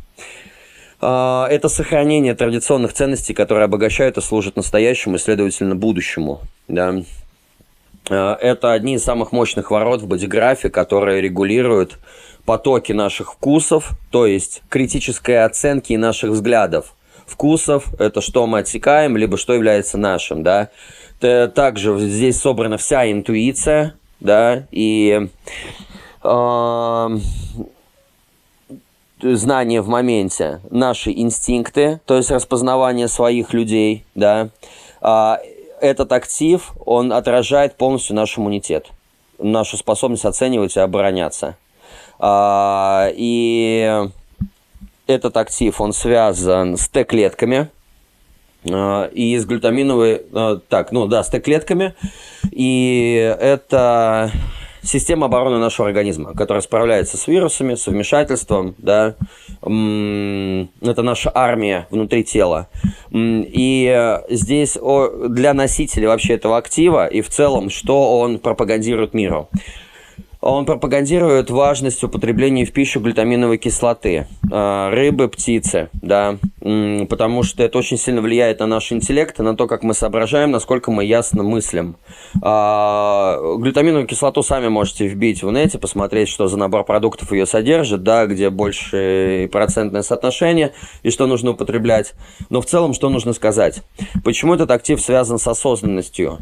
А, 1.02 1.48
это 1.50 1.70
сохранение 1.70 2.36
традиционных 2.36 2.94
ценностей, 2.94 3.34
которые 3.34 3.66
обогащают 3.66 4.18
и 4.18 4.22
служат 4.22 4.56
настоящему 4.56 5.16
и, 5.16 5.20
следовательно, 5.20 5.76
будущему. 5.76 6.42
Да. 6.68 6.96
А, 8.10 8.36
это 8.36 8.74
одни 8.74 8.96
из 8.96 9.04
самых 9.04 9.32
мощных 9.32 9.72
ворот 9.72 10.02
в 10.02 10.08
бодиграфе, 10.08 10.70
которые 10.70 11.22
регулируют 11.22 12.00
потоки 12.46 12.92
наших 12.92 13.34
вкусов, 13.34 13.92
то 14.12 14.26
есть 14.26 14.62
критической 14.70 15.44
оценки 15.44 15.94
наших 15.94 16.32
взглядов. 16.32 16.96
Вкусов– 17.26 17.94
это 18.00 18.22
что 18.22 18.48
мы 18.48 18.60
отсекаем, 18.60 19.16
либо 19.16 19.38
что 19.38 19.54
является 19.54 19.98
нашим, 19.98 20.42
да. 20.42 20.70
Также 21.20 22.00
здесь 22.00 22.40
собрана 22.40 22.78
вся 22.78 23.12
интуиция, 23.12 23.94
да, 24.20 24.64
и 24.72 25.30
э, 26.24 27.18
знание 29.22 29.82
в 29.82 29.88
моменте, 29.88 30.62
наши 30.70 31.12
инстинкты, 31.12 32.00
то 32.06 32.16
есть 32.18 32.32
распознавание 32.32 33.08
своих 33.08 33.54
людей, 33.54 34.06
да, 34.16 34.50
а, 35.02 35.40
этот 35.82 36.12
актив, 36.12 36.72
он 36.86 37.14
отражает 37.14 37.76
полностью 37.76 38.16
наш 38.16 38.38
иммунитет, 38.38 38.88
нашу 39.38 39.78
способность 39.78 40.26
оценивать 40.26 40.76
и 40.76 40.80
обороняться. 40.80 41.56
А, 42.20 43.10
и 43.14 44.08
этот 45.08 45.38
актив, 45.38 45.80
он 45.80 45.94
связан 45.94 46.78
с 46.78 46.88
Т-клетками, 46.90 47.70
а, 48.70 49.06
и 49.06 49.38
с 49.38 49.46
глютаминовой, 49.46 50.24
так, 50.68 50.92
ну 50.92 51.08
да, 51.08 51.24
с 51.24 51.30
Т-клетками, 51.30 51.96
и 52.52 53.36
это 53.40 54.32
система 54.84 55.26
обороны 55.28 55.58
нашего 55.58 55.88
организма, 55.88 56.34
которая 56.34 56.62
справляется 56.62 57.18
с 57.18 57.28
вирусами, 57.28 57.76
с 57.76 57.88
вмешательством, 57.88 58.76
да, 58.78 59.16
это 59.62 61.02
наша 61.04 61.32
армия 61.34 61.88
внутри 61.90 62.24
тела. 62.24 62.68
И 63.12 64.20
здесь 64.30 64.78
для 65.30 65.54
носителя 65.54 66.08
вообще 66.08 66.34
этого 66.34 66.58
актива 66.58 67.08
и 67.08 67.22
в 67.22 67.30
целом, 67.30 67.70
что 67.70 68.20
он 68.20 68.40
пропагандирует 68.40 69.14
миру. 69.14 69.50
Он 70.42 70.66
пропагандирует 70.66 71.50
важность 71.50 72.02
употребления 72.02 72.64
в 72.64 72.72
пищу 72.72 73.02
глютаминовой 73.02 73.58
кислоты, 73.58 74.26
а, 74.50 74.90
рыбы, 74.90 75.28
птицы, 75.28 75.90
да, 75.94 76.38
потому 76.62 77.44
что 77.44 77.62
это 77.62 77.78
очень 77.78 77.98
сильно 77.98 78.22
влияет 78.22 78.62
на 78.62 78.66
наш 78.66 78.94
интеллект, 78.94 79.38
на 79.40 79.58
то, 79.58 79.68
как 79.68 79.84
мы 79.84 79.94
соображаем, 79.94 80.52
насколько 80.52 80.92
мы 80.92 81.04
ясно 81.04 81.44
мыслим. 81.44 81.98
А, 82.42 83.38
глютаминовую 83.58 84.08
кислоту 84.08 84.42
сами 84.42 84.70
можете 84.70 85.08
вбить 85.08 85.44
в 85.44 85.52
нете, 85.52 85.78
посмотреть, 85.78 86.30
что 86.30 86.48
за 86.48 86.56
набор 86.58 86.86
продуктов 86.86 87.34
ее 87.34 87.46
содержит, 87.46 88.04
да, 88.04 88.26
где 88.26 88.50
больше 88.50 89.50
процентное 89.52 90.04
соотношение 90.04 90.72
и 91.04 91.10
что 91.10 91.28
нужно 91.28 91.52
употреблять. 91.52 92.14
Но 92.50 92.62
в 92.62 92.66
целом, 92.66 92.94
что 92.94 93.10
нужно 93.10 93.34
сказать? 93.34 93.82
Почему 94.24 94.54
этот 94.54 94.72
актив 94.72 95.02
связан 95.02 95.38
с 95.38 95.46
осознанностью? 95.50 96.40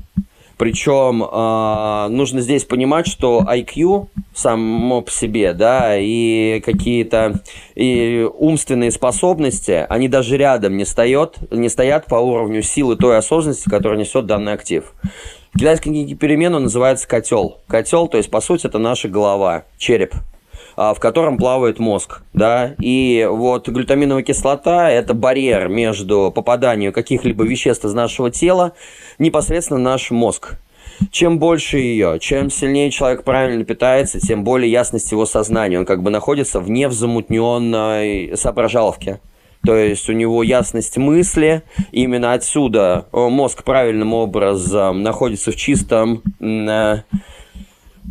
Причем 0.58 1.24
э, 1.24 2.08
нужно 2.10 2.42
здесь 2.42 2.66
понимать, 2.66 3.08
что 3.08 3.46
IQ 3.48 4.08
само 4.34 5.02
по 5.02 5.12
себе, 5.12 5.54
да, 5.54 5.98
и 5.98 6.62
какие-то 6.66 7.42
и 7.76 8.28
умственные 8.38 8.92
способности, 8.92 9.86
они 9.88 10.08
даже 10.08 10.36
рядом 10.36 10.76
не, 10.76 10.86
стоят, 10.86 11.38
не 11.52 11.70
стоят 11.70 12.08
по 12.08 12.16
уровню 12.16 12.64
силы 12.64 12.96
той 12.96 13.18
осознанности, 13.18 13.70
которую 13.70 14.00
несет 14.00 14.26
данный 14.26 14.54
актив. 14.54 14.94
В 15.54 15.60
китайской 15.60 15.90
книге 15.90 16.16
перемен 16.16 16.54
он 16.56 16.64
называется 16.64 17.08
котел. 17.08 17.60
Котел, 17.68 18.08
то 18.08 18.18
есть, 18.18 18.30
по 18.30 18.42
сути, 18.42 18.68
это 18.68 18.80
наша 18.80 19.10
голова, 19.10 19.64
череп. 19.78 20.14
А, 20.80 20.94
в 20.94 21.00
котором 21.00 21.38
плавает 21.40 21.80
мозг, 21.80 22.22
да, 22.34 22.76
и 22.80 23.28
вот 23.28 23.68
глютаминовая 23.68 24.22
кислота– 24.22 24.92
это 24.92 25.16
барьер 25.16 25.70
между 25.70 26.32
попаданием 26.34 26.94
каких-либо 26.94 27.44
веществ 27.44 27.84
из 27.84 27.96
нашего 27.96 28.30
тела 28.30 28.74
непосредственно 29.18 29.80
в 29.80 29.84
наш 29.84 30.12
мозг. 30.12 30.60
Чем 31.10 31.40
больше 31.40 31.80
ее, 31.80 32.20
чем 32.20 32.52
сильнее 32.52 32.92
человек 32.92 33.24
правильно 33.24 33.66
питается, 33.66 34.20
тем 34.20 34.44
более 34.44 34.72
ясность 34.72 35.12
его 35.12 35.26
сознания. 35.26 35.80
Он 35.80 35.86
как 35.86 36.04
бы 36.04 36.12
находится 36.12 36.60
в 36.60 36.70
невзамутненной 36.70 38.38
соображаловке. 38.38 39.20
То 39.66 39.76
есть 39.76 40.08
у 40.10 40.14
него 40.14 40.44
ясность 40.44 40.98
мысли, 40.98 41.64
именно 41.92 42.34
отсюда 42.34 43.08
мозг 43.12 43.64
правильным 43.64 44.14
образом 44.14 45.02
находится 45.02 45.52
в 45.52 45.56
чистом 45.56 46.22
э, 46.40 47.02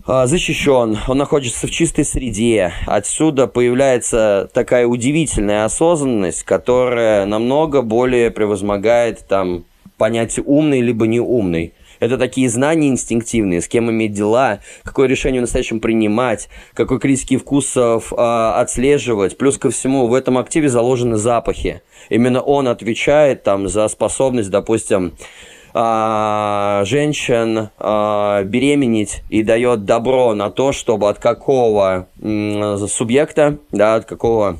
защищен, 0.04 0.98
он 1.08 1.18
находится 1.18 1.66
в 1.66 1.70
чистой 1.70 2.04
среде. 2.04 2.72
Отсюда 2.86 3.46
появляется 3.46 4.50
такая 4.52 4.86
удивительная 4.86 5.64
осознанность, 5.64 6.42
которая 6.42 7.24
намного 7.26 7.82
более 7.82 8.30
превозмогает 8.30 9.26
там 9.26 9.64
понятие 9.96 10.44
умный 10.44 10.80
либо 10.80 11.06
неумный. 11.06 11.72
Это 11.98 12.18
такие 12.18 12.48
знания 12.50 12.88
инстинктивные, 12.88 13.62
с 13.62 13.68
кем 13.68 13.90
иметь 13.90 14.12
дела, 14.12 14.60
какое 14.82 15.08
решение 15.08 15.40
в 15.40 15.44
настоящем 15.44 15.80
принимать, 15.80 16.48
какой 16.74 16.98
критический 17.00 17.38
вкусов 17.38 18.12
э, 18.12 18.16
отслеживать. 18.16 19.38
Плюс 19.38 19.56
ко 19.56 19.70
всему, 19.70 20.06
в 20.06 20.12
этом 20.12 20.36
активе 20.36 20.68
заложены 20.68 21.16
запахи. 21.16 21.80
Именно 22.10 22.42
он 22.42 22.68
отвечает 22.68 23.44
там 23.44 23.68
за 23.68 23.88
способность, 23.88 24.50
допустим, 24.50 25.14
а, 25.78 26.84
женщин 26.86 27.68
а, 27.78 28.42
беременеть 28.44 29.20
и 29.28 29.42
дает 29.42 29.84
добро 29.84 30.32
на 30.32 30.50
то, 30.50 30.72
чтобы 30.72 31.10
от 31.10 31.18
какого 31.18 32.08
субъекта, 32.88 33.58
да, 33.72 33.96
от 33.96 34.06
какого 34.06 34.56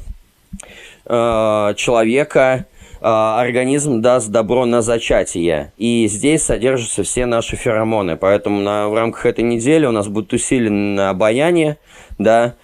а, 1.06 1.72
человека 1.72 2.66
организм 3.00 4.00
даст 4.00 4.30
добро 4.30 4.66
на 4.66 4.82
зачатие. 4.82 5.72
И 5.78 6.06
здесь 6.08 6.42
содержатся 6.42 7.02
все 7.02 7.24
наши 7.24 7.54
феромоны. 7.54 8.16
Поэтому 8.16 8.60
на, 8.60 8.88
в 8.88 8.94
рамках 8.94 9.26
этой 9.26 9.44
недели 9.44 9.86
у 9.86 9.92
нас 9.92 10.08
будет 10.08 10.32
усилено 10.32 11.10
обаяние, 11.10 11.78
да, 12.18 12.54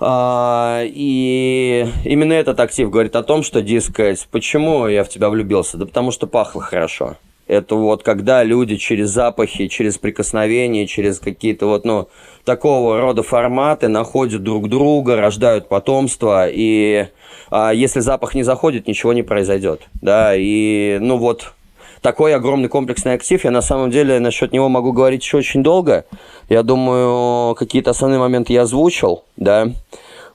а, 0.00 0.82
и 0.84 1.86
именно 2.04 2.32
этот 2.32 2.58
актив 2.58 2.90
говорит 2.90 3.14
о 3.14 3.22
том, 3.22 3.42
что, 3.42 3.62
дескать, 3.62 4.26
почему 4.30 4.88
я 4.88 5.04
в 5.04 5.08
тебя 5.08 5.30
влюбился? 5.30 5.76
Да 5.76 5.86
потому 5.86 6.10
что 6.10 6.26
пахло 6.26 6.62
хорошо. 6.62 7.16
Это 7.46 7.76
вот 7.76 8.02
когда 8.02 8.42
люди 8.42 8.76
через 8.76 9.10
запахи, 9.10 9.68
через 9.68 9.98
прикосновения, 9.98 10.86
через 10.86 11.20
какие-то 11.20 11.66
вот, 11.66 11.84
ну, 11.84 12.08
такого 12.44 13.00
рода 13.00 13.22
форматы 13.22 13.88
находят 13.88 14.42
друг 14.42 14.68
друга, 14.68 15.16
рождают 15.16 15.68
потомство, 15.68 16.48
и 16.48 17.06
а, 17.50 17.72
если 17.72 18.00
запах 18.00 18.34
не 18.34 18.42
заходит, 18.42 18.88
ничего 18.88 19.12
не 19.12 19.22
произойдет, 19.22 19.82
да, 19.94 20.34
и, 20.34 20.98
ну 21.00 21.18
вот, 21.18 21.52
такой 22.00 22.34
огромный 22.34 22.68
комплексный 22.68 23.14
актив. 23.14 23.42
Я 23.44 23.50
на 23.50 23.62
самом 23.62 23.90
деле 23.90 24.20
насчет 24.20 24.52
него 24.52 24.68
могу 24.68 24.92
говорить 24.92 25.22
еще 25.22 25.38
очень 25.38 25.62
долго. 25.62 26.04
Я 26.48 26.62
думаю, 26.62 27.54
какие-то 27.54 27.90
основные 27.90 28.18
моменты 28.18 28.52
я 28.52 28.62
озвучил, 28.62 29.24
да. 29.36 29.72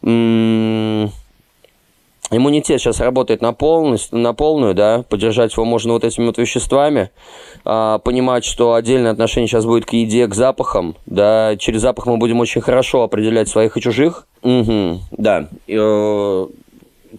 М-м- 0.02 1.12
иммунитет 2.32 2.80
сейчас 2.80 3.00
работает 3.00 3.42
на, 3.42 3.54
полностью, 3.54 4.18
на 4.18 4.34
полную, 4.34 4.74
да, 4.74 5.04
поддержать 5.10 5.54
его 5.54 5.66
можно 5.66 5.94
вот 5.94 6.04
этими 6.04 6.26
вот 6.26 6.38
веществами, 6.38 7.12
а, 7.66 8.00
понимать, 8.00 8.46
что 8.46 8.74
отдельное 8.74 9.12
отношение 9.12 9.48
сейчас 9.48 9.66
будет 9.66 9.86
к 9.86 9.94
еде, 9.94 10.28
к 10.28 10.34
запахам, 10.34 10.96
да, 11.06 11.56
через 11.58 11.82
запах 11.82 12.06
мы 12.06 12.18
будем 12.18 12.40
очень 12.40 12.62
хорошо 12.62 13.04
определять 13.04 13.50
своих 13.50 13.78
и 13.78 13.82
чужих. 13.82 14.28
Угу, 14.44 15.00
да. 15.12 15.48
Э, 15.68 16.48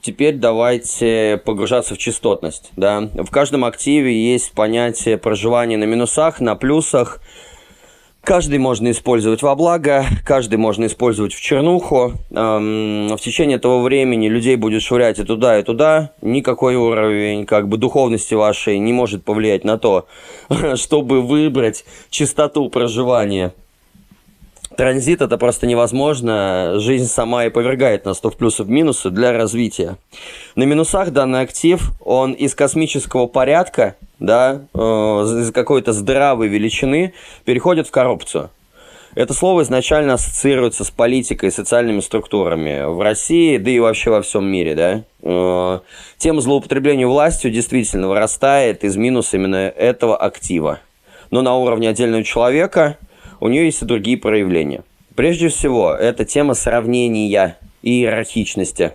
теперь 0.00 0.36
давайте 0.36 1.40
погружаться 1.44 1.94
в 1.94 1.98
частотность, 1.98 2.70
да. 2.76 3.08
В 3.14 3.30
каждом 3.30 3.64
активе 3.64 4.32
есть 4.32 4.52
понятие 4.52 5.18
проживания 5.18 5.76
на 5.76 5.84
минусах, 5.84 6.40
на 6.40 6.56
плюсах, 6.56 7.20
Каждый 8.24 8.60
можно 8.60 8.92
использовать 8.92 9.42
во 9.42 9.56
благо, 9.56 10.04
каждый 10.24 10.56
можно 10.56 10.86
использовать 10.86 11.34
в 11.34 11.40
чернуху. 11.40 12.12
Эм, 12.30 13.08
в 13.16 13.20
течение 13.20 13.56
этого 13.56 13.82
времени 13.82 14.28
людей 14.28 14.54
будет 14.54 14.82
швырять 14.82 15.18
и 15.18 15.24
туда, 15.24 15.58
и 15.58 15.64
туда. 15.64 16.12
Никакой 16.22 16.76
уровень 16.76 17.46
как 17.46 17.68
бы 17.68 17.78
духовности 17.78 18.34
вашей 18.34 18.78
не 18.78 18.92
может 18.92 19.24
повлиять 19.24 19.64
на 19.64 19.76
то, 19.76 20.06
чтобы 20.76 21.20
выбрать 21.20 21.84
частоту 22.10 22.68
проживания 22.70 23.54
Транзит 24.76 25.20
это 25.20 25.38
просто 25.38 25.66
невозможно. 25.66 26.74
Жизнь 26.76 27.06
сама 27.06 27.46
и 27.46 27.50
повергает 27.50 28.04
нас 28.04 28.20
то 28.20 28.30
в 28.30 28.36
плюсы, 28.36 28.64
в 28.64 28.70
минусы 28.70 29.10
для 29.10 29.32
развития. 29.32 29.96
На 30.54 30.64
минусах 30.64 31.10
данный 31.10 31.40
актив, 31.40 31.90
он 32.00 32.32
из 32.32 32.54
космического 32.54 33.26
порядка, 33.26 33.96
да, 34.18 34.62
э, 34.72 34.78
из 34.78 35.52
какой-то 35.52 35.92
здравой 35.92 36.48
величины 36.48 37.12
переходит 37.44 37.88
в 37.88 37.90
коррупцию. 37.90 38.50
Это 39.14 39.34
слово 39.34 39.62
изначально 39.62 40.14
ассоциируется 40.14 40.84
с 40.84 40.90
политикой 40.90 41.50
и 41.50 41.52
социальными 41.52 42.00
структурами 42.00 42.86
в 42.86 43.00
России, 43.02 43.58
да 43.58 43.70
и 43.70 43.78
вообще 43.78 44.10
во 44.10 44.22
всем 44.22 44.46
мире, 44.46 44.74
да. 44.74 45.02
Э, 45.22 45.80
тема 46.16 46.40
злоупотребления 46.40 47.06
властью 47.06 47.50
действительно 47.50 48.08
вырастает 48.08 48.84
из 48.84 48.96
минуса 48.96 49.36
именно 49.36 49.56
этого 49.56 50.16
актива. 50.16 50.80
Но 51.30 51.42
на 51.42 51.56
уровне 51.56 51.88
отдельного 51.88 52.24
человека– 52.24 52.96
у 53.42 53.48
нее 53.48 53.64
есть 53.64 53.82
и 53.82 53.84
другие 53.84 54.16
проявления. 54.16 54.84
Прежде 55.16 55.48
всего, 55.48 55.92
это 55.92 56.24
тема 56.24 56.54
сравнения 56.54 57.56
и 57.82 57.90
иерархичности, 57.90 58.92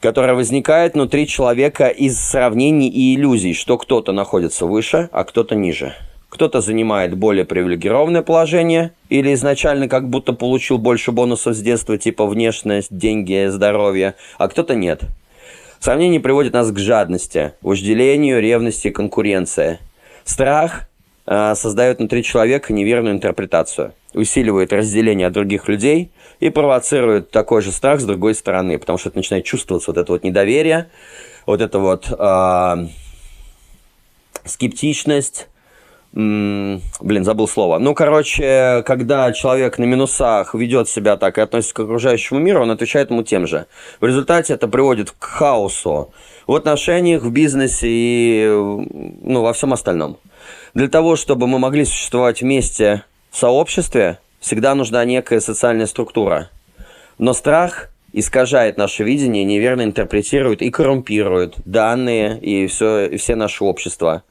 которая 0.00 0.34
возникает 0.34 0.94
внутри 0.94 1.26
человека 1.26 1.88
из 1.88 2.16
сравнений 2.20 2.88
и 2.88 3.16
иллюзий, 3.16 3.52
что 3.52 3.78
кто-то 3.78 4.12
находится 4.12 4.66
выше, 4.66 5.08
а 5.10 5.24
кто-то 5.24 5.56
ниже. 5.56 5.96
Кто-то 6.28 6.60
занимает 6.60 7.16
более 7.16 7.44
привилегированное 7.44 8.22
положение 8.22 8.92
или 9.08 9.34
изначально 9.34 9.88
как 9.88 10.08
будто 10.08 10.32
получил 10.32 10.78
больше 10.78 11.10
бонусов 11.10 11.56
с 11.56 11.60
детства, 11.60 11.98
типа 11.98 12.26
внешность, 12.26 12.96
деньги, 12.96 13.48
здоровье, 13.48 14.14
а 14.38 14.46
кто-то 14.46 14.76
нет. 14.76 15.02
Сравнение 15.80 16.20
приводит 16.20 16.52
нас 16.52 16.70
к 16.70 16.78
жадности, 16.78 17.54
вожделению, 17.60 18.40
ревности, 18.40 18.90
конкуренции. 18.90 19.80
Страх 20.22 20.88
создает 21.26 21.98
внутри 21.98 22.22
человека 22.22 22.72
неверную 22.72 23.14
интерпретацию, 23.14 23.94
усиливает 24.12 24.72
разделение 24.72 25.26
от 25.28 25.32
других 25.32 25.68
людей 25.68 26.10
и 26.40 26.50
провоцирует 26.50 27.30
такой 27.30 27.62
же 27.62 27.72
страх 27.72 28.00
с 28.00 28.04
другой 28.04 28.34
стороны, 28.34 28.78
потому 28.78 28.98
что 28.98 29.08
это 29.08 29.18
начинает 29.18 29.44
чувствоваться 29.44 29.90
вот 29.90 29.98
это 29.98 30.12
вот 30.12 30.22
недоверие, 30.22 30.90
вот 31.46 31.60
это 31.60 31.78
вот 31.78 32.08
э, 32.10 32.86
скептичность, 34.44 35.48
блин, 36.12 37.24
забыл 37.24 37.48
слово. 37.48 37.78
Ну, 37.78 37.92
короче, 37.94 38.84
когда 38.86 39.32
человек 39.32 39.78
на 39.78 39.84
минусах 39.84 40.54
ведет 40.54 40.88
себя 40.88 41.16
так 41.16 41.38
и 41.38 41.40
относится 41.40 41.74
к 41.74 41.80
окружающему 41.80 42.38
миру, 42.38 42.62
он 42.62 42.70
отвечает 42.70 43.10
ему 43.10 43.24
тем 43.24 43.46
же. 43.46 43.66
В 44.00 44.06
результате 44.06 44.54
это 44.54 44.68
приводит 44.68 45.10
к 45.10 45.24
хаосу 45.24 46.12
в 46.46 46.54
отношениях, 46.54 47.22
в 47.22 47.32
бизнесе 47.32 47.88
и 47.88 48.46
ну, 48.46 49.42
во 49.42 49.52
всем 49.52 49.72
остальном. 49.72 50.18
Для 50.74 50.88
того, 50.88 51.14
чтобы 51.14 51.46
мы 51.46 51.60
могли 51.60 51.84
существовать 51.84 52.42
вместе 52.42 53.04
в 53.30 53.36
сообществе, 53.36 54.18
всегда 54.40 54.74
нужна 54.74 55.04
некая 55.04 55.38
социальная 55.38 55.86
структура. 55.86 56.50
Но 57.16 57.32
страх 57.32 57.90
искажает 58.12 58.76
наше 58.76 59.04
видение, 59.04 59.44
неверно 59.44 59.82
интерпретирует 59.82 60.62
и 60.62 60.70
коррумпирует 60.70 61.54
данные 61.64 62.40
и 62.40 62.66
все, 62.66 63.06
и 63.06 63.16
все 63.18 63.36
наше 63.36 63.62
общество. 63.62 64.24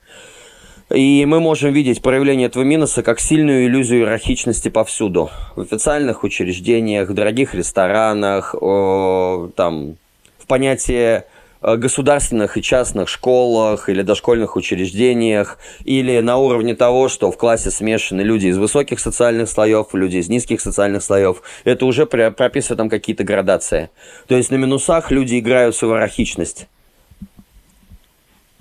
И 0.94 1.24
мы 1.26 1.40
можем 1.40 1.72
видеть 1.72 2.02
проявление 2.02 2.48
этого 2.48 2.64
минуса 2.64 3.04
как 3.04 3.22
сильную 3.22 3.66
иллюзию 3.66 4.02
иерархичности 4.02 4.68
повсюду. 4.68 5.32
В 5.56 5.62
официальных 5.62 6.26
учреждениях, 6.26 7.08
в 7.08 7.14
дорогих 7.14 7.56
ресторанах, 7.56 8.54
о, 8.54 9.50
там, 9.56 9.96
в 10.38 10.48
понятии 10.48 11.24
государственных 11.64 12.58
и 12.58 12.62
частных 12.62 13.08
школах 13.10 13.90
или 13.90 14.02
дошкольных 14.02 14.56
учреждениях, 14.56 15.58
или 15.86 16.20
на 16.20 16.38
уровне 16.38 16.76
того, 16.76 17.10
что 17.10 17.32
в 17.32 17.38
классе 17.38 17.72
смешаны 17.72 18.22
люди 18.22 18.48
из 18.48 18.58
высоких 18.58 19.00
социальных 19.00 19.50
слоев, 19.50 19.88
люди 19.94 20.18
из 20.18 20.30
низких 20.30 20.62
социальных 20.62 21.04
слоев, 21.04 21.42
это 21.64 21.86
уже 21.86 22.06
прописывают 22.06 22.78
там 22.78 22.90
какие-то 22.90 23.24
градации. 23.24 23.90
То 24.28 24.36
есть 24.36 24.52
на 24.52 24.56
минусах 24.56 25.12
люди 25.12 25.40
играют 25.40 25.76
в 25.76 25.84
иерархичность. 25.84 26.68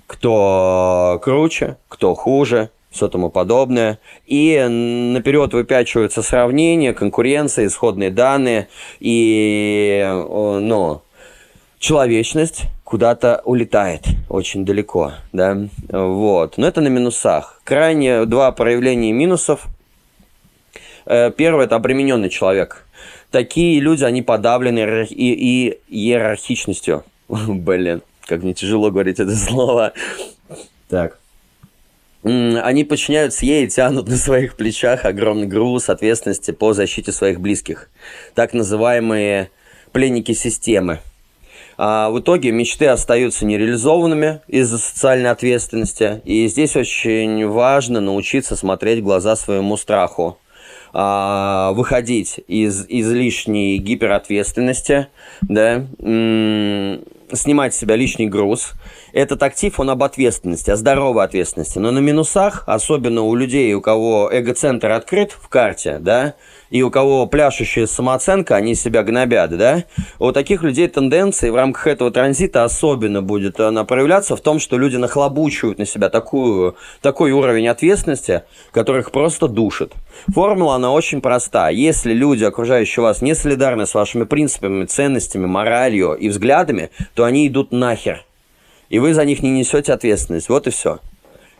Кто 0.07 1.19
круче, 1.23 1.77
кто 1.89 2.13
хуже, 2.13 2.69
все 2.91 3.07
тому 3.07 3.29
подобное. 3.29 3.99
И 4.27 4.57
наперед 4.67 5.53
выпячиваются 5.53 6.21
сравнения, 6.21 6.93
конкуренция, 6.93 7.65
исходные 7.65 8.11
данные. 8.11 8.67
И, 8.99 10.07
ну, 10.07 11.01
человечность 11.79 12.65
куда-то 12.93 13.41
улетает 13.43 14.05
очень 14.29 14.65
далеко, 14.65 15.13
да, 15.31 15.57
вот. 15.89 16.59
Но 16.59 16.67
это 16.67 16.79
на 16.79 16.89
минусах. 16.89 17.59
Крайне 17.63 18.25
два 18.25 18.51
проявления 18.51 19.11
минусов. 19.11 19.65
Э, 21.07 21.31
первое– 21.35 21.65
это 21.65 21.75
обремененный 21.75 22.29
человек. 22.29 22.85
Такие 23.31 23.79
люди, 23.79 24.03
они 24.03 24.21
подавлены 24.21 25.07
и, 25.09 25.33
и 25.33 25.79
иерархичностью. 25.89 27.03
Блин, 27.27 28.03
как 28.27 28.43
мне 28.43 28.53
тяжело 28.53 28.91
говорить 28.91 29.19
это 29.19 29.35
слово. 29.35 29.93
Так. 30.87 31.17
Они 32.21 32.83
подчиняются 32.83 33.43
ей 33.43 33.65
и 33.65 33.69
тянут 33.69 34.07
на 34.07 34.17
своих 34.17 34.55
плечах 34.55 35.05
огромный 35.05 35.47
груз 35.47 35.89
ответственности 35.89 36.51
по 36.51 36.73
защите 36.73 37.11
своих 37.11 37.41
близких. 37.41 37.89
Так 38.35 38.53
называемые 38.53 39.49
пленники 39.91 40.33
системы– 40.33 40.99
а 41.85 42.11
в 42.11 42.21
итоге 42.21 42.53
мечты 42.53 42.85
остаются 42.85 43.45
нереализованными 43.45 44.39
из-за 44.47 44.77
социальной 44.77 45.29
ответственности. 45.29 46.21
И 46.23 46.47
здесь 46.47 46.77
очень 46.77 47.45
важно 47.45 47.99
научиться 47.99 48.55
смотреть 48.55 49.01
в 49.01 49.03
глаза 49.03 49.35
своему 49.35 49.75
страху. 49.75 50.37
А, 50.93 51.73
выходить 51.73 52.39
из 52.47 52.85
излишней 52.87 53.79
гиперответственности, 53.79 55.07
да, 55.41 55.85
снимать 55.99 57.73
с 57.73 57.77
себя 57.79 57.97
лишний 57.97 58.27
груз. 58.27 58.71
Этот 59.11 59.43
актив, 59.43 59.77
он 59.77 59.89
об 59.89 60.03
ответственности, 60.03 60.69
о 60.69 60.77
здоровой 60.77 61.25
ответственности. 61.25 61.79
Но 61.79 61.91
на 61.91 61.99
минусах, 61.99 62.63
особенно 62.65 63.23
у 63.23 63.35
людей, 63.35 63.73
у 63.73 63.81
кого 63.81 64.29
эгоцентр 64.31 64.91
открыт 64.91 65.31
в 65.31 65.49
карте, 65.49 65.97
да, 65.99 66.35
и 66.73 66.81
у 66.81 66.89
кого 66.89 67.27
пляшущая 67.27 67.85
самооценка, 67.85 68.55
они 68.55 68.73
себя 68.73 69.03
гнобят, 69.03 69.55
да, 69.55 69.83
у 70.17 70.31
таких 70.31 70.63
людей 70.63 70.87
тенденции 70.87 71.51
в 71.51 71.55
рамках 71.55 71.85
этого 71.85 72.09
транзита 72.09 72.63
особенно 72.63 73.21
будет 73.21 73.59
она 73.59 73.83
проявляться 73.83 74.35
в 74.35 74.41
том, 74.41 74.57
что 74.57 74.79
люди 74.79 74.95
нахлобучивают 74.95 75.77
на 75.77 75.85
себя 75.85 76.09
такую, 76.09 76.75
такой 77.01 77.31
уровень 77.31 77.67
ответственности, 77.67 78.41
которых 78.71 79.11
просто 79.11 79.47
душит. 79.47 79.93
Формула, 80.33 80.73
она 80.73 80.91
очень 80.91 81.21
проста. 81.21 81.69
Если 81.69 82.11
люди, 82.11 82.43
окружающие 82.43 83.03
вас, 83.03 83.21
не 83.21 83.35
солидарны 83.35 83.85
с 83.85 83.93
вашими 83.93 84.23
принципами, 84.23 84.85
ценностями, 84.85 85.45
моралью 85.45 86.15
и 86.15 86.27
взглядами, 86.27 86.89
то 87.13 87.23
они 87.23 87.47
идут 87.47 87.71
нахер. 87.71 88.25
И 88.89 88.97
вы 88.97 89.13
за 89.13 89.25
них 89.25 89.43
не 89.43 89.51
несете 89.51 89.93
ответственность. 89.93 90.49
Вот 90.49 90.65
и 90.65 90.71
все 90.71 90.97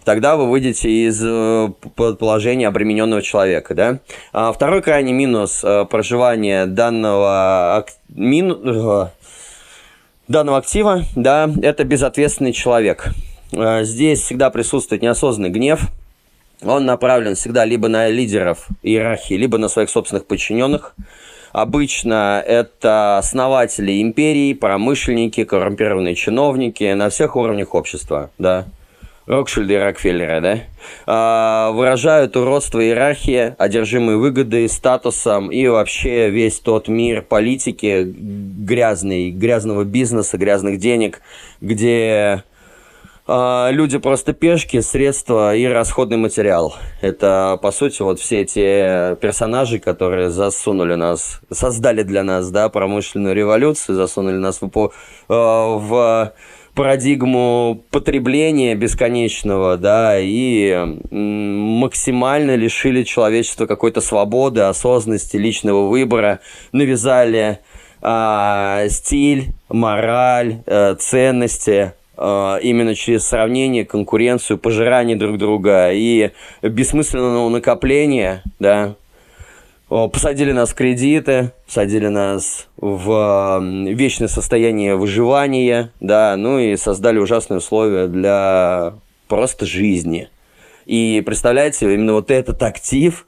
тогда 0.03 0.35
вы 0.35 0.49
выйдете 0.49 0.89
из 0.89 1.21
э, 1.23 1.69
положения 1.95 2.67
обремененного 2.67 3.21
человека. 3.21 3.73
Да? 3.73 3.99
А 4.31 4.51
второй 4.51 4.81
крайний 4.81 5.13
минус 5.13 5.63
э, 5.63 5.85
проживания 5.85 6.65
данного, 6.65 7.85
мину, 8.09 8.59
э, 8.63 9.07
данного 10.27 10.57
актива, 10.57 11.03
да, 11.15 11.49
это 11.61 11.83
безответственный 11.83 12.53
человек. 12.53 13.09
Здесь 13.51 14.21
всегда 14.21 14.49
присутствует 14.49 15.03
неосознанный 15.03 15.51
гнев, 15.51 15.81
он 16.65 16.85
направлен 16.85 17.35
всегда 17.35 17.65
либо 17.65 17.87
на 17.87 18.09
лидеров 18.09 18.67
иерархии, 18.81 19.35
либо 19.35 19.57
на 19.57 19.67
своих 19.67 19.89
собственных 19.89 20.25
подчиненных. 20.25 20.95
Обычно 21.51 22.43
это 22.45 23.17
основатели 23.19 24.01
империи, 24.01 24.53
промышленники, 24.53 25.43
коррумпированные 25.43 26.15
чиновники 26.15 26.93
на 26.93 27.09
всех 27.09 27.35
уровнях 27.35 27.75
общества, 27.75 28.31
да. 28.39 28.65
Рокшильда 29.25 29.73
и 29.73 29.77
Рокфеллера, 29.77 30.41
да, 30.41 30.59
а, 31.05 31.71
выражают 31.71 32.35
уродство 32.35 32.83
иерархии, 32.83 33.55
одержимые 33.57 34.17
выгодой, 34.17 34.67
статусом 34.67 35.49
и 35.49 35.67
вообще 35.67 36.29
весь 36.29 36.59
тот 36.59 36.87
мир 36.87 37.21
политики 37.21 38.03
грязный, 38.05 39.31
грязного 39.31 39.85
бизнеса, 39.85 40.37
грязных 40.37 40.77
денег, 40.77 41.21
где 41.61 42.43
а, 43.25 43.69
люди 43.71 43.97
просто 43.97 44.33
пешки, 44.33 44.81
средства 44.81 45.55
и 45.55 45.65
расходный 45.65 46.17
материал. 46.17 46.75
Это, 46.99 47.57
по 47.61 47.71
сути, 47.71 48.01
вот 48.01 48.19
все 48.19 48.41
эти 48.41 49.15
персонажи, 49.21 49.79
которые 49.79 50.29
засунули 50.29 50.95
нас, 50.95 51.39
создали 51.49 52.03
для 52.03 52.23
нас, 52.23 52.51
да, 52.51 52.67
промышленную 52.67 53.33
революцию, 53.33 53.95
засунули 53.95 54.35
нас 54.35 54.59
в, 54.59 54.91
а, 55.29 55.77
в 55.77 56.33
парадигму 56.75 57.83
потребления 57.91 58.75
бесконечного, 58.75 59.77
да, 59.77 60.17
и 60.19 60.97
максимально 61.11 62.55
лишили 62.55 63.03
человечества 63.03 63.65
какой-то 63.65 64.01
свободы, 64.01 64.61
осознанности, 64.61 65.37
личного 65.37 65.87
выбора, 65.87 66.39
навязали 66.71 67.59
э, 68.01 68.87
стиль, 68.89 69.53
мораль, 69.69 70.63
э, 70.65 70.95
ценности, 70.95 71.93
э, 72.17 72.59
именно 72.63 72.95
через 72.95 73.27
сравнение, 73.27 73.85
конкуренцию, 73.85 74.57
пожирание 74.57 75.15
друг 75.15 75.37
друга 75.37 75.91
и 75.91 76.31
бессмысленного 76.63 77.49
накопления, 77.49 78.43
да, 78.59 78.95
посадили 80.11 80.51
нас 80.51 80.71
в 80.71 80.73
кредиты, 80.73 81.51
посадили 81.67 82.07
нас 82.07 82.67
в 82.77 83.59
вечное 83.61 84.27
состояние 84.27 84.95
выживания, 84.95 85.91
да, 85.99 86.35
ну 86.35 86.57
и 86.57 86.75
создали 86.77 87.19
ужасные 87.19 87.59
условия 87.59 88.07
для 88.07 88.95
просто 89.27 89.67
жизни. 89.67 90.29
И 90.87 91.21
представляете, 91.23 91.93
именно 91.93 92.13
вот 92.13 92.31
этот 92.31 92.63
актив 92.63 93.27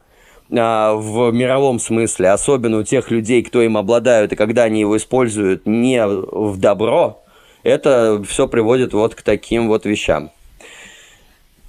а, 0.51 0.95
в 0.95 1.32
мировом 1.32 1.78
смысле, 1.78 2.32
особенно 2.32 2.80
у 2.80 2.84
тех 2.84 3.12
людей, 3.12 3.43
кто 3.43 3.62
им 3.62 3.78
обладают, 3.78 4.34
и 4.34 4.36
когда 4.36 4.63
они 4.63 4.80
его 4.80 4.97
используют 4.97 5.67
не 5.67 6.04
в 6.08 6.58
добро, 6.58 7.23
это 7.62 8.23
все 8.28 8.47
приводит 8.47 8.91
вот 8.93 9.13
к 9.13 9.21
таким 9.21 9.67
вот 9.67 9.86
вещам. 9.86 10.32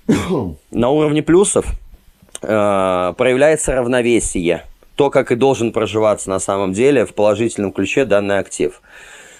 На 0.70 0.88
уровне 0.88 1.22
плюсов 1.22 1.66
э, 2.40 3.14
проявляется 3.14 3.74
равновесие– 3.74 4.64
то, 4.96 5.10
как 5.10 5.30
и 5.30 5.36
должен 5.36 5.72
проживаться 5.72 6.30
на 6.30 6.38
самом 6.40 6.72
деле 6.72 7.06
в 7.06 7.14
положительном 7.14 7.72
ключе 7.72 8.04
данный 8.04 8.38
актив. 8.38 8.80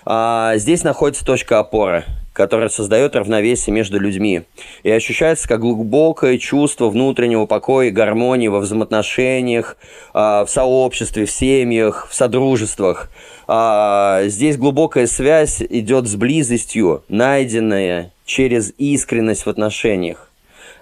А, 0.05 0.53
здесь 0.57 0.85
находится 0.85 1.25
точка 1.25 1.59
опоры, 1.59 2.05
которая 2.33 2.69
создает 2.69 3.17
равновесие 3.17 3.75
между 3.75 3.99
людьми 3.99 4.43
и 4.85 4.91
ощущается 4.91 5.49
как 5.49 5.61
глубокое 5.61 6.39
чувство 6.39 6.91
внутреннего 6.91 7.47
покоя 7.47 7.89
и 7.89 7.91
гармонии 7.91 8.47
во 8.47 8.61
взаимоотношениях, 8.61 9.77
а, 10.15 10.45
в 10.45 10.51
сообществе, 10.51 11.27
в 11.27 11.31
семьях, 11.31 12.07
в 12.09 12.15
содружествах. 12.15 13.11
А, 13.49 14.23
здесь 14.27 14.59
глубокая 14.59 15.07
связь 15.07 15.61
идет 15.61 16.07
с 16.07 16.15
близостью, 16.15 17.03
найденная 17.09 18.13
через 18.27 18.75
искренность 18.79 19.47
в 19.47 19.49
отношениях. 19.49 20.26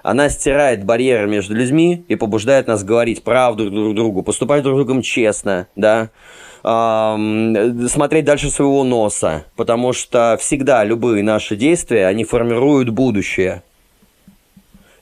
Она 0.04 0.28
стирает 0.28 0.84
барьеры 0.84 1.26
между 1.26 1.54
людьми 1.54 2.04
и 2.08 2.14
побуждает 2.14 2.66
нас 2.66 2.84
говорить 2.84 3.24
правду 3.24 3.70
друг 3.70 3.94
другу, 3.94 4.22
поступать 4.22 4.62
друг 4.62 4.76
другом 4.76 5.00
честно, 5.00 5.66
да, 5.76 6.10
смотреть 6.62 8.26
дальше 8.26 8.50
своего 8.50 8.84
носа, 8.84 9.46
потому 9.56 9.94
что 9.94 10.36
всегда 10.38 10.84
любые 10.84 11.24
наши 11.24 11.56
действия, 11.56 12.06
они 12.06 12.24
формируют 12.24 12.90
будущее. 12.90 13.62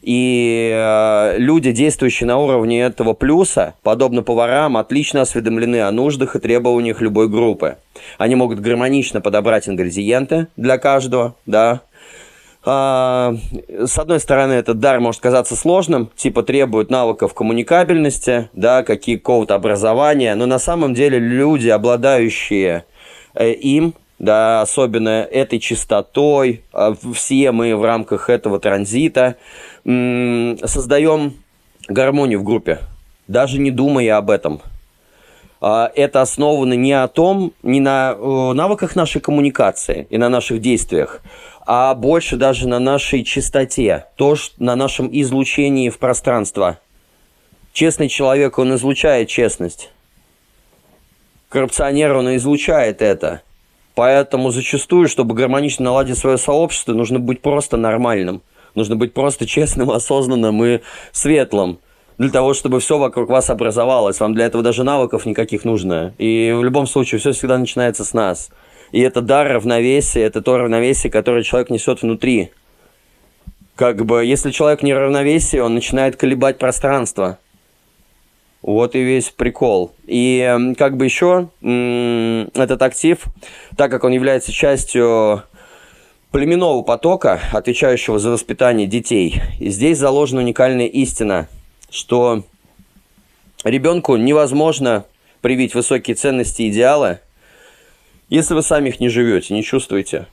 И 0.02 0.72
э, 0.72 1.38
люди, 1.38 1.70
действующие 1.70 2.26
на 2.26 2.38
уровне 2.38 2.82
этого 2.82 3.12
плюса, 3.12 3.74
подобно 3.82 4.22
поварам, 4.22 4.76
отлично 4.76 5.20
осведомлены 5.20 5.82
о 5.82 5.92
нуждах 5.92 6.34
и 6.34 6.40
требованиях 6.40 7.00
любой 7.00 7.28
группы. 7.28 7.76
Они 8.18 8.34
могут 8.34 8.58
гармонично 8.58 9.20
подобрать 9.20 9.68
ингредиенты 9.68 10.48
для 10.56 10.78
каждого, 10.78 11.36
да, 11.46 11.82
с 12.64 13.98
одной 13.98 14.20
стороны, 14.20 14.52
этот 14.52 14.78
дар 14.78 15.00
может 15.00 15.20
казаться 15.20 15.56
сложным, 15.56 16.10
типа 16.14 16.44
требует 16.44 16.90
навыков 16.90 17.34
коммуникабельности, 17.34 18.50
да, 18.52 18.84
какие-то 18.84 19.54
образования, 19.54 20.34
но 20.36 20.46
на 20.46 20.60
самом 20.60 20.94
деле 20.94 21.18
люди, 21.18 21.68
обладающие 21.68 22.84
э, 23.34 23.52
им, 23.52 23.94
да, 24.20 24.60
особенно 24.60 25.26
этой 25.28 25.58
чистотой, 25.58 26.62
а, 26.72 26.94
все 27.14 27.50
мы 27.50 27.74
в 27.74 27.84
рамках 27.84 28.30
этого 28.30 28.60
транзита 28.60 29.34
создаем 29.84 31.34
гармонию 31.88 32.38
в 32.38 32.44
группе, 32.44 32.78
даже 33.26 33.58
не 33.58 33.72
думая 33.72 34.16
об 34.16 34.30
этом. 34.30 34.62
А, 35.60 35.90
это 35.94 36.20
основано 36.22 36.74
не 36.74 36.92
о 36.92 37.06
том, 37.06 37.52
не 37.62 37.80
на 37.80 38.16
э, 38.18 38.52
навыках 38.52 38.96
нашей 38.96 39.20
коммуникации 39.20 40.08
и 40.10 40.18
на 40.18 40.28
наших 40.28 40.60
действиях, 40.60 41.20
а 41.66 41.94
больше 41.94 42.36
даже 42.36 42.68
на 42.68 42.78
нашей 42.78 43.24
чистоте, 43.24 44.06
то, 44.16 44.34
что 44.34 44.62
на 44.62 44.76
нашем 44.76 45.08
излучении 45.12 45.90
в 45.90 45.98
пространство. 45.98 46.78
Честный 47.72 48.08
человек, 48.08 48.58
он 48.58 48.74
излучает 48.74 49.28
честность. 49.28 49.90
Коррупционер, 51.48 52.14
он 52.16 52.34
излучает 52.36 53.02
это. 53.02 53.42
Поэтому 53.94 54.50
зачастую, 54.50 55.08
чтобы 55.08 55.34
гармонично 55.34 55.84
наладить 55.84 56.18
свое 56.18 56.38
сообщество, 56.38 56.94
нужно 56.94 57.18
быть 57.18 57.40
просто 57.40 57.76
нормальным. 57.76 58.42
Нужно 58.74 58.96
быть 58.96 59.12
просто 59.12 59.46
честным, 59.46 59.90
осознанным 59.92 60.62
и 60.64 60.80
светлым. 61.12 61.78
Для 62.18 62.30
того, 62.30 62.54
чтобы 62.54 62.80
все 62.80 62.98
вокруг 62.98 63.28
вас 63.30 63.50
образовалось. 63.50 64.20
Вам 64.20 64.34
для 64.34 64.46
этого 64.46 64.62
даже 64.62 64.84
навыков 64.84 65.26
никаких 65.26 65.64
нужно. 65.64 66.14
И 66.18 66.52
в 66.54 66.62
любом 66.62 66.86
случае, 66.86 67.18
все 67.18 67.32
всегда 67.32 67.58
начинается 67.58 68.04
с 68.04 68.12
нас. 68.12 68.50
И 68.92 69.00
это 69.00 69.22
дар 69.22 69.48
равновесия, 69.48 70.20
это 70.20 70.42
то 70.42 70.58
равновесие, 70.58 71.10
которое 71.10 71.42
человек 71.42 71.70
несет 71.70 72.02
внутри. 72.02 72.52
Как 73.74 74.04
бы, 74.04 74.24
если 74.24 74.50
человек 74.50 74.82
не 74.82 74.92
равновесие, 74.92 75.62
он 75.62 75.74
начинает 75.74 76.16
колебать 76.16 76.58
пространство. 76.58 77.38
Вот 78.60 78.94
и 78.94 79.02
весь 79.02 79.30
прикол. 79.30 79.92
И 80.06 80.74
как 80.78 80.98
бы 80.98 81.06
еще 81.06 81.48
этот 81.62 82.82
актив, 82.82 83.24
так 83.76 83.90
как 83.90 84.04
он 84.04 84.12
является 84.12 84.52
частью 84.52 85.42
племенного 86.30 86.82
потока, 86.82 87.40
отвечающего 87.50 88.18
за 88.18 88.30
воспитание 88.30 88.86
детей, 88.86 89.40
и 89.58 89.70
здесь 89.70 89.98
заложена 89.98 90.42
уникальная 90.42 90.86
истина, 90.86 91.48
что 91.90 92.44
ребенку 93.64 94.16
невозможно 94.16 95.06
привить 95.40 95.74
высокие 95.74 96.14
ценности 96.14 96.62
и 96.62 96.68
идеалы– 96.68 97.20
если 98.36 98.54
вы 98.54 98.62
сами 98.62 98.88
их 98.88 98.98
не 98.98 99.08
живете, 99.08 99.52
не 99.52 99.62
чувствуете. 99.62 100.26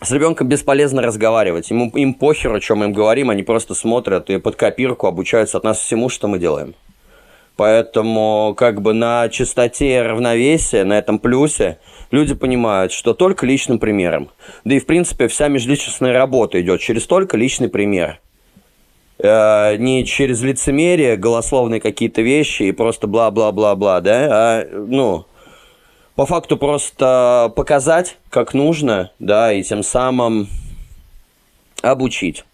С 0.00 0.10
ребенком 0.10 0.48
бесполезно 0.48 1.02
разговаривать. 1.02 1.70
Ему, 1.70 1.88
им 1.90 2.14
похер, 2.14 2.52
о 2.52 2.60
чем 2.60 2.78
мы 2.78 2.86
им 2.86 2.92
говорим, 2.92 3.30
они 3.30 3.42
просто 3.42 3.74
смотрят 3.74 4.28
и 4.30 4.38
под 4.38 4.56
копирку 4.56 5.06
обучаются 5.06 5.58
от 5.58 5.64
нас 5.64 5.78
всему, 5.78 6.08
что 6.08 6.26
мы 6.26 6.38
делаем. 6.38 6.74
Поэтому 7.56 8.54
как 8.56 8.82
бы 8.82 8.92
на 8.92 9.28
чистоте 9.28 10.02
равновесия, 10.02 10.84
на 10.84 10.98
этом 10.98 11.18
плюсе, 11.18 11.78
люди 12.10 12.34
понимают, 12.34 12.92
что 12.92 13.14
только 13.14 13.46
личным 13.46 13.78
примером. 13.78 14.28
Да 14.64 14.74
и 14.74 14.80
в 14.80 14.86
принципе 14.86 15.28
вся 15.28 15.48
межличностная 15.48 16.12
работа 16.12 16.60
идет 16.60 16.80
через 16.80 17.06
только 17.06 17.36
личный 17.36 17.68
пример. 17.68 18.20
Э, 19.18 19.76
не 19.76 20.04
через 20.04 20.42
лицемерие, 20.42 21.16
голословные 21.16 21.80
какие-то 21.80 22.22
вещи 22.22 22.64
и 22.64 22.72
просто 22.72 23.08
бла-бла-бла-бла, 23.08 24.00
да, 24.00 24.28
а, 24.30 24.64
ну, 24.72 25.26
по 26.18 26.26
факту 26.26 26.56
просто 26.56 27.52
показать, 27.54 28.18
как 28.28 28.52
нужно, 28.52 29.12
да, 29.20 29.52
и 29.52 29.62
тем 29.62 29.84
самым 29.84 30.48
обучить. 31.80 32.44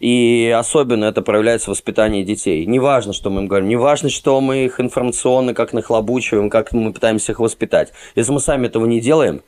И 0.00 0.50
особенно 0.58 1.04
это 1.04 1.20
проявляется 1.20 1.66
в 1.66 1.74
воспитании 1.74 2.24
детей. 2.24 2.64
Неважно, 2.64 3.12
что 3.12 3.28
мы 3.28 3.42
им 3.42 3.46
говорим, 3.46 3.68
неважно, 3.68 4.08
что 4.08 4.40
мы 4.40 4.64
их 4.64 4.80
информационно 4.80 5.52
как 5.52 5.74
нахлобучиваем, 5.74 6.48
как 6.48 6.72
мы 6.72 6.94
пытаемся 6.94 7.32
их 7.32 7.40
воспитать. 7.40 7.92
Если 8.14 8.32
мы 8.32 8.40
сами 8.40 8.68
этого 8.68 8.86
не 8.86 9.02
делаем, 9.02 9.42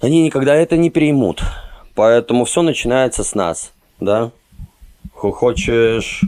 они 0.00 0.24
никогда 0.24 0.56
это 0.56 0.76
не 0.76 0.90
примут. 0.90 1.42
Поэтому 1.94 2.44
все 2.44 2.62
начинается 2.62 3.22
с 3.22 3.36
нас, 3.36 3.72
да. 4.00 4.32
Хочешь 5.14 6.22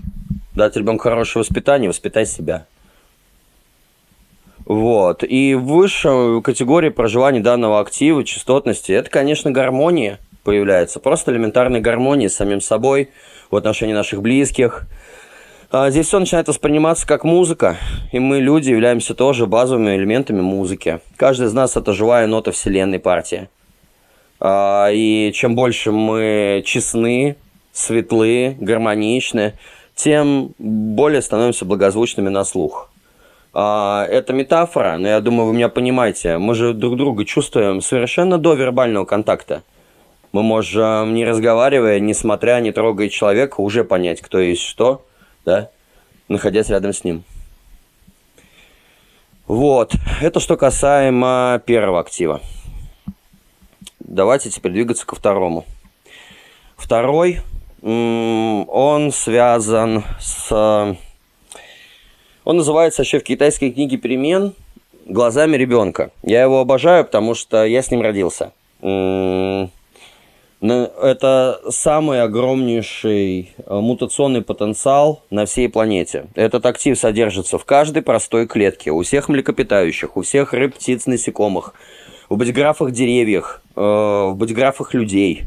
дать 0.54 0.76
ребенку 0.76 1.02
хорошее 1.02 1.42
воспитание, 1.42 1.88
воспитай 1.88 2.24
себя. 2.24 2.66
Вот. 4.68 5.24
И 5.24 5.54
высшая 5.54 6.42
категория 6.42 6.90
проживания 6.90 7.40
данного 7.40 7.80
актива, 7.80 8.22
частотности, 8.22 8.92
это, 8.92 9.08
конечно, 9.08 9.50
гармония 9.50 10.18
появляется. 10.44 11.00
Просто 11.00 11.32
элементарная 11.32 11.80
гармония 11.80 12.28
с 12.28 12.34
самим 12.34 12.60
собой 12.60 13.08
в 13.50 13.56
отношении 13.56 13.94
наших 13.94 14.20
близких. 14.20 14.86
А 15.70 15.88
здесь 15.90 16.06
все 16.06 16.18
начинает 16.18 16.48
восприниматься 16.48 17.06
как 17.06 17.24
музыка, 17.24 17.76
и 18.12 18.18
мы, 18.18 18.40
люди, 18.40 18.70
являемся 18.70 19.14
тоже 19.14 19.46
базовыми 19.46 19.96
элементами 19.96 20.42
музыки. 20.42 21.00
Каждый 21.16 21.46
из 21.46 21.54
нас– 21.54 21.76
это 21.76 21.94
живая 21.94 22.26
нота 22.26 22.52
вселенной 22.52 22.98
партии. 22.98 23.48
А, 24.38 24.90
и 24.92 25.32
чем 25.34 25.54
больше 25.54 25.92
мы 25.92 26.62
честны, 26.64 27.36
светлы, 27.72 28.56
гармоничны, 28.60 29.54
тем 29.94 30.52
более 30.58 31.22
становимся 31.22 31.64
благозвучными 31.64 32.28
на 32.28 32.44
слух. 32.44 32.87
А, 33.60 34.06
это 34.06 34.32
метафора, 34.34 34.98
но 34.98 35.08
я 35.08 35.20
думаю, 35.20 35.48
вы 35.48 35.54
меня 35.54 35.68
понимаете. 35.68 36.38
Мы 36.38 36.54
же 36.54 36.74
друг 36.74 36.96
друга 36.96 37.24
чувствуем 37.24 37.80
совершенно 37.80 38.38
до 38.38 38.54
вербального 38.54 39.04
контакта. 39.04 39.64
Мы 40.30 40.44
можем, 40.44 41.12
не 41.12 41.24
разговаривая, 41.24 41.98
не 41.98 42.14
смотря, 42.14 42.60
не 42.60 42.70
трогая 42.70 43.08
человека, 43.08 43.60
уже 43.60 43.82
понять, 43.82 44.20
кто 44.20 44.38
есть 44.38 44.62
что, 44.62 45.04
да, 45.44 45.70
находясь 46.28 46.68
рядом 46.68 46.92
с 46.92 47.02
ним. 47.02 47.24
Вот, 49.48 49.92
это 50.22 50.38
что 50.38 50.56
касаемо 50.56 51.60
первого 51.66 51.98
актива. 51.98 52.40
Давайте 53.98 54.50
теперь 54.50 54.70
двигаться 54.70 55.04
ко 55.04 55.16
второму. 55.16 55.64
Второй, 56.76 57.40
он 57.82 59.10
связан 59.10 60.04
с... 60.20 60.96
Он 62.48 62.56
называется 62.56 63.02
еще 63.02 63.18
в 63.18 63.24
китайской 63.24 63.70
книге 63.70 63.98
перемен 63.98 64.54
«Глазами 65.04 65.58
ребенка». 65.58 66.12
Я 66.22 66.40
его 66.40 66.60
обожаю, 66.60 67.04
потому 67.04 67.34
что 67.34 67.66
я 67.66 67.82
с 67.82 67.90
ним 67.90 68.00
родился. 68.00 68.52
Это 70.62 71.60
самый 71.68 72.22
огромнейший 72.22 73.52
э, 73.58 73.74
мутационный 73.74 74.40
потенциал 74.40 75.22
на 75.28 75.44
всей 75.44 75.68
планете. 75.68 76.28
Этот 76.36 76.64
актив 76.64 76.98
содержится 76.98 77.58
в 77.58 77.66
каждой 77.66 78.00
простой 78.00 78.46
клетке, 78.46 78.92
у 78.92 79.02
всех 79.02 79.28
млекопитающих, 79.28 80.16
у 80.16 80.22
всех 80.22 80.54
рыб, 80.54 80.74
птиц, 80.74 81.04
насекомых, 81.04 81.74
в 82.30 82.38
бодиграфах 82.38 82.92
деревьях, 82.92 83.60
э, 83.76 83.80
в 83.80 84.32
бодиграфах 84.36 84.94
людей. 84.94 85.42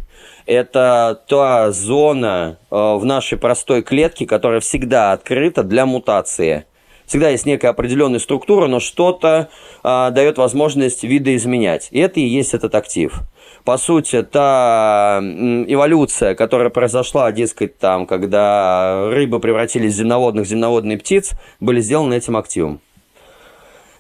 Это 0.46 1.20
та 1.28 1.72
зона 1.72 2.60
э, 2.70 2.76
в 2.76 3.04
нашей 3.06 3.40
простой 3.40 3.82
клетке, 3.82 4.28
которая 4.28 4.60
всегда 4.60 5.14
открыта 5.14 5.64
для 5.64 5.88
мутации. 5.88 6.66
Всегда 7.12 7.28
есть 7.28 7.46
некая 7.46 7.68
определенная 7.68 8.20
структура, 8.20 8.68
но 8.68 8.80
что-то 8.80 9.50
дает 9.84 10.38
возможность 10.38 11.04
видоизменять. 11.04 11.90
И 11.92 12.00
это 12.00 12.22
и 12.22 12.24
есть 12.24 12.54
этот 12.54 12.74
актив 12.74 13.20
по 13.66 13.78
сути, 13.78 14.24
та 14.24 15.20
эволюция, 15.22 16.36
которая 16.36 16.70
произошла, 16.70 17.32
дескать, 17.34 17.78
там, 17.78 18.08
когда 18.08 19.10
рыбы 19.10 19.42
превратились 19.42 19.94
в 19.94 19.98
земноводных, 19.98 20.48
земноводные 20.48 20.98
птиц, 20.98 21.34
были 21.60 21.82
сделаны 21.82 22.16
этим 22.16 22.38
активом. 22.38 22.80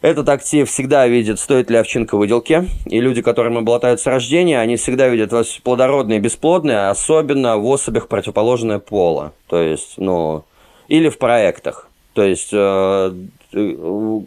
Этот 0.01 0.29
актив 0.29 0.67
всегда 0.67 1.05
видит, 1.05 1.37
стоит 1.37 1.69
ли 1.69 1.75
овчинка 1.75 2.15
выделки, 2.15 2.65
и 2.85 3.01
люди, 3.01 3.21
которым 3.21 3.57
облатают 3.57 3.99
с 3.99 4.07
рождения, 4.07 4.57
они 4.57 4.77
всегда 4.77 5.09
видят 5.09 5.33
вас 5.33 5.59
плодородные 5.61 6.19
и 6.19 6.21
бесплодные, 6.21 6.87
особенно 6.87 7.57
в 7.57 7.67
особях 7.67 8.07
противоположное 8.07 8.79
пола, 8.79 9.33
то 9.47 9.61
есть, 9.61 9.95
ну, 9.97 10.45
или 10.87 11.09
в 11.09 11.19
проектах. 11.19 11.90
То 12.13 12.23
есть, 12.23 12.49
э, 12.51 13.13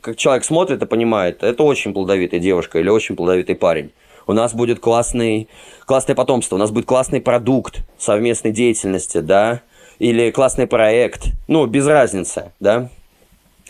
как 0.01 0.17
человек 0.17 0.45
смотрит 0.45 0.83
и 0.83 0.87
понимает, 0.87 1.43
это 1.43 1.63
очень 1.63 1.93
плодовитая 1.93 2.41
девушка 2.41 2.79
или 2.79 2.89
очень 2.89 3.17
плодовитый 3.17 3.55
парень 3.55 3.91
у 4.27 4.33
нас 4.33 4.55
будет 4.55 4.81
классный, 4.81 5.49
классное 5.87 6.15
потомство, 6.15 6.57
у 6.57 6.59
нас 6.59 6.71
будет 6.71 6.87
классный 6.87 7.21
продукт 7.21 7.81
совместной 7.99 8.53
деятельности, 8.53 9.19
да, 9.19 9.61
или 9.99 10.31
классный 10.31 10.67
проект, 10.67 11.27
ну, 11.47 11.67
без 11.67 11.87
разницы, 11.87 12.53
да. 12.61 12.91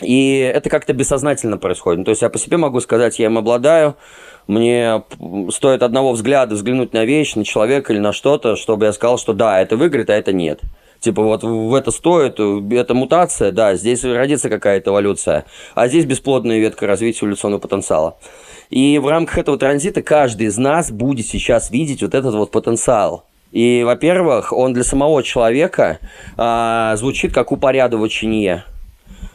И 0.02 0.38
это 0.38 0.70
как-то 0.70 0.92
бессознательно 0.92 1.56
происходит. 1.56 1.98
Ну, 1.98 2.04
то 2.04 2.10
есть 2.10 2.22
я 2.22 2.28
по 2.28 2.38
себе 2.38 2.56
могу 2.56 2.80
сказать, 2.80 3.18
я 3.18 3.26
им 3.26 3.38
обладаю, 3.38 3.96
мне 4.46 5.02
стоит 5.50 5.82
одного 5.82 6.12
взгляда 6.12 6.54
взглянуть 6.54 6.92
на 6.92 7.04
вещь, 7.04 7.34
на 7.34 7.44
человека 7.44 7.92
или 7.92 8.00
на 8.00 8.12
что-то, 8.12 8.56
чтобы 8.56 8.86
я 8.86 8.92
сказал, 8.92 9.18
что 9.18 9.32
да, 9.32 9.60
это 9.60 9.76
выиграет, 9.76 10.10
а 10.10 10.14
это 10.14 10.32
нет. 10.32 10.60
Типа 11.04 11.22
вот 11.22 11.42
в 11.42 11.74
это 11.74 11.90
стоит, 11.90 12.40
это 12.40 12.94
мутация, 12.94 13.52
да, 13.52 13.74
здесь 13.74 14.02
родится 14.04 14.48
какая-то 14.48 14.90
эволюция, 14.90 15.44
а 15.74 15.86
здесь 15.86 16.06
бесплодная 16.06 16.58
ветка 16.58 16.86
развития 16.86 17.26
эволюционного 17.26 17.60
потенциала. 17.60 18.16
И 18.70 18.98
в 18.98 19.06
рамках 19.06 19.36
этого 19.36 19.58
транзита 19.58 20.00
каждый 20.00 20.46
из 20.46 20.56
нас 20.56 20.90
будет 20.90 21.26
сейчас 21.26 21.70
видеть 21.70 22.00
вот 22.00 22.14
этот 22.14 22.34
вот 22.34 22.50
потенциал. 22.50 23.26
И, 23.52 23.82
во-первых, 23.84 24.54
он 24.54 24.72
для 24.72 24.82
самого 24.82 25.22
человека 25.22 25.98
а, 26.38 26.96
звучит 26.96 27.34
как 27.34 27.52
упорядочение. 27.52 28.64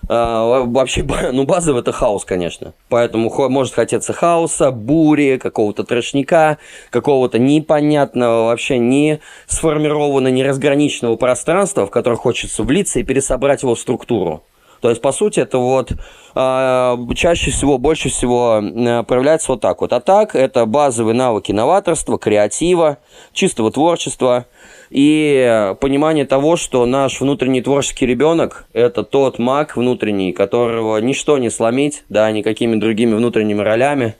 А, 0.10 0.66
вообще, 0.66 1.04
ну, 1.32 1.46
базовый 1.46 1.82
это 1.82 1.92
хаос, 1.92 2.26
конечно. 2.26 2.74
Поэтому 2.90 3.30
может 3.50 3.76
хотеться 3.76 4.12
хаоса, 4.12 4.72
бури, 4.72 5.38
какого-то 5.38 5.84
трошника, 5.84 6.58
какого-то 6.90 7.38
непонятного, 7.38 8.48
вообще 8.48 8.80
не 8.80 9.20
сформированного, 9.46 10.34
не 10.34 10.44
разграниченного 10.44 11.16
пространства, 11.16 11.86
в 11.86 11.92
которое 11.92 12.16
хочется 12.16 12.64
влиться 12.64 13.00
и 13.00 13.04
пересобрать 13.04 13.62
его 13.62 13.76
в 13.76 13.80
структуру. 13.80 14.44
То 14.82 14.90
есть, 14.90 15.02
по 15.02 15.12
сути, 15.12 15.42
это 15.42 15.58
вот 15.58 15.92
э, 15.92 16.98
чаще 17.16 17.52
всего, 17.52 17.78
больше 17.78 18.10
всего 18.10 18.62
э, 18.62 19.04
проявляется 19.04 19.52
вот 19.52 19.62
так 19.62 19.82
вот. 19.82 19.92
А 19.92 20.00
так, 20.00 20.36
это 20.36 20.66
базовые 20.66 21.16
навыки 21.16 21.52
новаторства, 21.52 22.18
креатива, 22.18 22.98
чистого 23.34 23.72
творчества 23.72 24.46
и 24.90 25.74
понимание 25.82 26.26
того, 26.26 26.56
что 26.56 26.86
наш 26.86 27.20
внутренний 27.20 27.62
творческий 27.62 28.06
ребенок– 28.06 28.66
это 28.74 29.04
тот 29.04 29.38
маг 29.38 29.76
внутренний, 29.76 30.32
которого 30.32 30.98
ничто 30.98 31.38
не 31.38 31.50
сломить, 31.50 32.04
да, 32.10 32.32
никакими 32.32 32.76
другими 32.76 33.14
внутренними 33.14 33.62
ролями, 33.62 34.16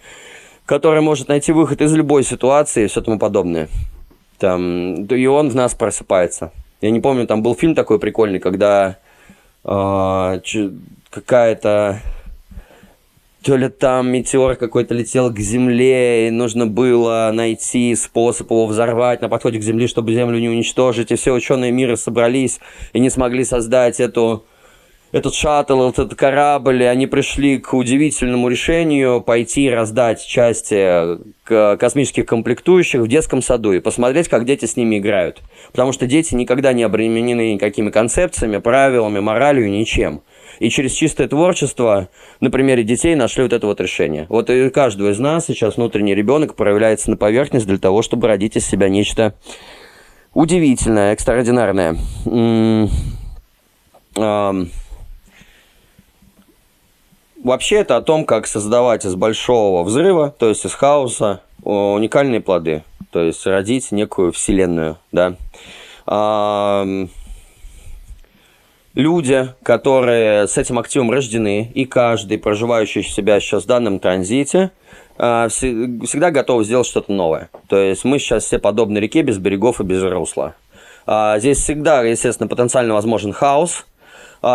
который 0.66 1.02
может 1.02 1.30
найти 1.30 1.52
выход 1.52 1.82
из 1.82 1.94
любой 1.94 2.24
ситуации 2.24 2.84
и 2.84 2.88
все 2.88 3.02
тому 3.02 3.18
подобное. 3.18 3.70
Там, 4.38 5.06
и 5.06 5.26
он 5.26 5.50
в 5.50 5.56
нас 5.56 5.74
просыпается. 5.74 6.52
Я 6.82 6.92
не 6.92 7.00
помню, 7.00 7.28
там 7.28 7.42
был 7.42 7.56
фильм 7.56 7.76
такой 7.76 8.00
прикольный, 8.00 8.40
когда 8.40 8.98
а, 9.64 10.40
какая-то 11.10 12.02
то 13.44 13.56
ли 13.56 13.70
там 13.70 14.12
метеор 14.12 14.56
какой-то 14.56 14.94
летел 14.94 15.34
к 15.34 15.40
Земле, 15.40 16.28
и 16.28 16.32
нужно 16.32 16.68
было 16.68 17.32
найти 17.34 17.96
способ 17.96 18.52
его 18.52 18.68
взорвать 18.68 19.22
на 19.22 19.30
подходе 19.30 19.60
к 19.60 19.64
Земле, 19.64 19.88
чтобы 19.88 20.14
Землю 20.14 20.40
не 20.40 20.50
уничтожить, 20.50 21.12
и 21.12 21.16
все 21.16 21.34
ученые 21.34 21.72
мира 21.72 21.96
собрались 21.96 22.60
и 22.92 23.00
не 23.00 23.10
смогли 23.10 23.46
создать 23.46 24.00
эту 24.00 24.46
этот 25.12 25.34
шаттл, 25.34 25.90
этот 25.90 26.14
корабль, 26.16 26.84
и 26.84 26.86
они 26.86 27.08
пришли 27.08 27.58
к 27.58 27.74
удивительному 27.74 28.48
решению 28.48 29.22
пойти 29.22 29.70
раздать 29.70 30.26
части 30.26 31.18
космических 31.44 32.26
комплектующих 32.26 33.02
в 33.02 33.08
детском 33.08 33.42
саду 33.42 33.74
и 33.74 33.80
посмотреть, 33.80 34.28
как 34.28 34.46
дети 34.46 34.66
с 34.66 34.78
ними 34.78 35.00
играют. 35.00 35.42
Потому 35.72 35.94
что 35.94 36.06
дети 36.06 36.36
никогда 36.36 36.74
не 36.74 36.84
обременены 36.84 37.54
никакими 37.54 37.90
концепциями, 37.90 38.58
правилами, 38.58 39.20
моралью, 39.20 39.70
ничем. 39.72 40.22
И 40.60 40.70
через 40.70 40.92
чистое 40.92 41.28
творчество 41.28 42.10
на 42.40 42.52
примере 42.52 42.84
детей 42.84 43.16
нашли 43.16 43.44
вот 43.44 43.54
это 43.54 43.66
вот 43.66 43.82
решение. 43.82 44.26
Вот 44.30 44.50
и 44.50 44.70
каждого 44.70 45.10
из 45.10 45.18
нас 45.18 45.46
сейчас 45.48 45.78
внутренний 45.78 46.14
ребенок 46.14 46.56
проявляется 46.56 47.10
на 47.10 47.18
поверхность 47.18 47.66
для 47.66 47.78
того, 47.78 48.02
чтобы 48.02 48.28
родить 48.28 48.58
из 48.58 48.68
себя 48.68 48.90
нечто 48.90 49.34
удивительное, 50.34 51.14
экстраординарное. 51.14 51.96
-м 52.26 52.90
Вообще 57.44 57.78
это 57.78 57.98
о 57.98 58.02
том, 58.02 58.26
как 58.26 58.48
создавать 58.48 59.06
из 59.06 59.16
большого 59.16 59.84
взрыва, 59.84 60.34
то 60.38 60.50
есть 60.50 60.66
из 60.66 60.74
хаоса, 60.74 61.42
уникальные 61.64 62.42
плоды. 62.42 62.84
То 63.12 63.24
есть 63.24 63.46
родить 63.46 63.92
некую 63.92 64.32
вселенную, 64.32 64.98
да. 65.12 65.36
Люди, 68.96 69.54
которые 69.64 70.48
с 70.48 70.58
этим 70.58 70.80
активом 70.80 71.12
рождены, 71.12 71.72
и 71.74 71.86
каждый, 71.86 72.38
проживающий 72.38 73.04
себя 73.04 73.40
сейчас 73.40 73.64
в 73.64 73.68
данном 73.68 74.00
транзите, 74.00 74.72
а, 75.18 75.48
всегда 75.50 76.32
готов 76.32 76.66
сделать 76.66 76.88
что-то 76.88 77.12
новое. 77.12 77.50
То 77.68 77.78
есть 77.78 78.04
мы 78.04 78.20
сейчас 78.20 78.46
все 78.46 78.58
подобны 78.58 78.98
реке 78.98 79.22
без 79.22 79.38
берегов 79.38 79.80
и 79.80 79.84
без 79.84 80.02
русла. 80.02 80.56
А, 81.06 81.38
здесь 81.40 81.60
всегда, 81.60 82.04
естественно, 82.04 82.48
потенциально 82.48 82.94
возможен 82.94 83.32
хаос, 83.32 83.86
а, 83.86 83.89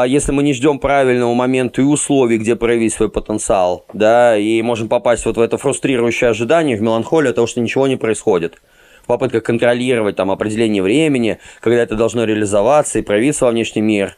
если 0.07 0.33
мы 0.33 0.43
не 0.43 0.55
ждем 0.55 0.79
правильного 0.79 1.35
момента 1.35 1.83
и 1.83 1.85
условий, 1.85 2.39
где 2.39 2.57
проявить 2.57 2.95
свой 2.95 3.11
потенциал, 3.11 3.85
да, 3.93 4.37
и 4.37 4.63
можем 4.63 4.89
попасть 4.89 5.27
вот 5.27 5.37
в 5.37 5.41
это 5.41 5.59
фрустрирующее 5.59 6.31
ожидание, 6.31 6.77
в 6.77 6.83
меланхолию 6.83 7.35
того, 7.35 7.47
что 7.47 7.61
ничего 7.61 7.87
не 7.87 7.97
происходит. 7.97 8.61
В 9.03 9.07
попытках 9.07 9.43
контролировать 9.43 10.17
там 10.17 10.31
определение 10.31 10.83
времени, 10.83 11.39
когда 11.61 11.83
это 11.83 11.95
должно 11.95 12.25
реализоваться 12.25 12.99
и 12.99 13.03
проявиться 13.03 13.45
во 13.45 13.51
внешний 13.51 13.83
мир. 13.83 14.17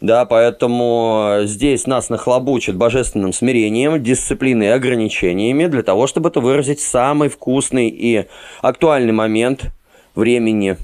Да, 0.00 0.24
поэтому 0.26 1.40
здесь 1.42 1.88
нас 1.88 2.08
нахлобучат 2.08 2.76
божественным 2.76 3.32
смирением, 3.32 4.00
дисциплиной 4.00 4.66
и 4.66 4.70
ограничениями 4.70 5.66
для 5.66 5.82
того, 5.82 6.06
чтобы 6.06 6.28
это 6.28 6.38
выразить 6.38 6.78
самый 6.78 7.28
вкусный 7.28 7.88
и 7.88 8.26
актуальный 8.62 9.12
момент 9.12 9.72
времени 10.14 10.76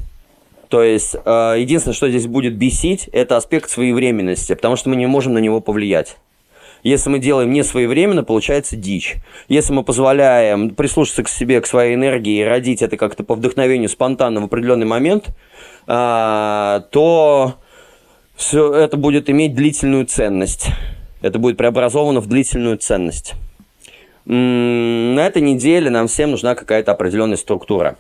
то 0.75 0.83
есть, 0.83 1.15
э, 1.25 1.55
единственное, 1.57 1.95
что 1.95 2.09
здесь 2.09 2.27
будет 2.27 2.57
бесить, 2.57 3.09
это 3.13 3.37
аспект 3.37 3.71
своевременности, 3.71 4.57
потому 4.57 4.75
что 4.75 4.89
мы 4.89 4.97
не 4.97 5.07
можем 5.07 5.35
на 5.35 5.39
него 5.39 5.61
повлиять. 5.61 6.17
Если 6.83 7.11
мы 7.11 7.21
делаем 7.21 7.53
не 7.53 7.63
своевременно, 7.63 8.25
получается 8.25 8.75
дичь. 8.75 9.15
Если 9.47 9.73
мы 9.73 9.85
позволяем 9.85 10.71
прислушаться 10.71 11.23
к 11.23 11.29
себе, 11.29 11.61
к 11.61 11.69
своей 11.69 11.95
энергии 11.95 12.41
и 12.41 12.43
родить 12.43 12.83
это 12.83 12.97
как-то 12.97 13.23
по 13.23 13.37
вдохновению 13.37 13.89
спонтанно 13.89 14.41
в 14.41 14.47
определенный 14.47 14.85
момент, 14.85 15.29
а, 15.87 16.81
то 16.91 17.55
все 18.35 18.75
это 18.75 18.97
будет 18.97 19.31
иметь 19.31 19.55
длительную 19.55 20.07
ценность. 20.07 20.67
Это 21.23 21.39
будет 21.39 21.57
преобразовано 21.57 22.19
в 22.19 22.27
длительную 22.27 22.79
ценность. 22.79 23.35
На 24.25 25.21
этой 25.25 25.41
неделе 25.41 25.89
нам 25.89 26.09
всем 26.09 26.33
нужна 26.33 26.57
какая-то 26.57 26.91
определенная 26.91 27.37
структура. 27.37 27.97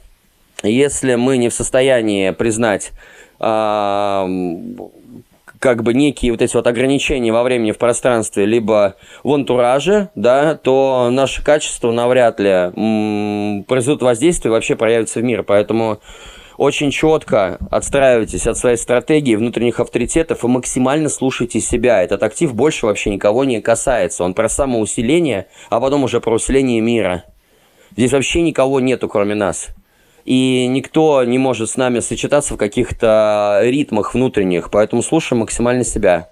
Если 0.65 1.15
мы 1.15 1.37
не 1.37 1.51
в 1.51 1.55
состоянии 1.55 2.31
признать 2.31 2.93
как 5.59 5.83
бы 5.83 5.95
некие 5.95 6.33
вот 6.33 6.43
эти 6.43 6.57
вот 6.57 6.67
ограничения 6.67 7.33
во 7.33 7.43
времени, 7.43 7.73
в 7.73 7.79
пространстве, 7.79 8.45
либо 8.45 8.97
в 9.23 9.33
антураже, 9.33 10.11
да, 10.15 10.57
то 10.57 11.09
наше 11.11 11.43
качество 11.43 11.91
навряд 11.91 12.39
ли 12.41 13.63
произведут 13.67 14.03
воздействие 14.03 14.53
вообще 14.53 14.77
проявится 14.77 15.21
в 15.21 15.23
мир. 15.23 15.43
Поэтому 15.43 16.01
очень 16.57 16.91
четко 16.91 17.59
отстраивайтесь 17.71 18.47
от 18.47 18.57
своей 18.59 18.77
стратегии 18.77 19.37
внутренних 19.37 19.81
авторитетов 19.81 20.45
и 20.45 20.49
максимально 20.49 21.09
слушайте 21.09 21.61
себя. 21.61 22.03
Этот 22.03 22.23
актив 22.23 22.55
больше 22.55 22.87
вообще 22.87 23.11
никого 23.11 23.45
не 23.45 23.61
касается. 23.61 24.25
Он 24.25 24.35
про 24.35 24.49
самоусиление, 24.49 25.47
а 25.71 25.81
потом 25.81 26.05
уже 26.05 26.21
про 26.21 26.35
усиление 26.35 26.81
мира. 26.81 27.25
Здесь 27.97 28.13
вообще 28.13 28.43
никого 28.43 28.81
нету, 28.81 29.09
кроме 29.09 29.35
нас 29.35 29.69
и 30.25 30.67
никто 30.67 31.23
не 31.25 31.39
может 31.39 31.71
с 31.71 31.77
нами 31.77 32.01
сочетаться 32.01 32.55
в 32.55 32.57
каких-то 32.57 33.61
ритмах 33.63 34.15
внутренних, 34.15 34.71
поэтому 34.71 35.03
слушаем 35.03 35.41
максимально 35.41 35.85
себя. 35.85 36.31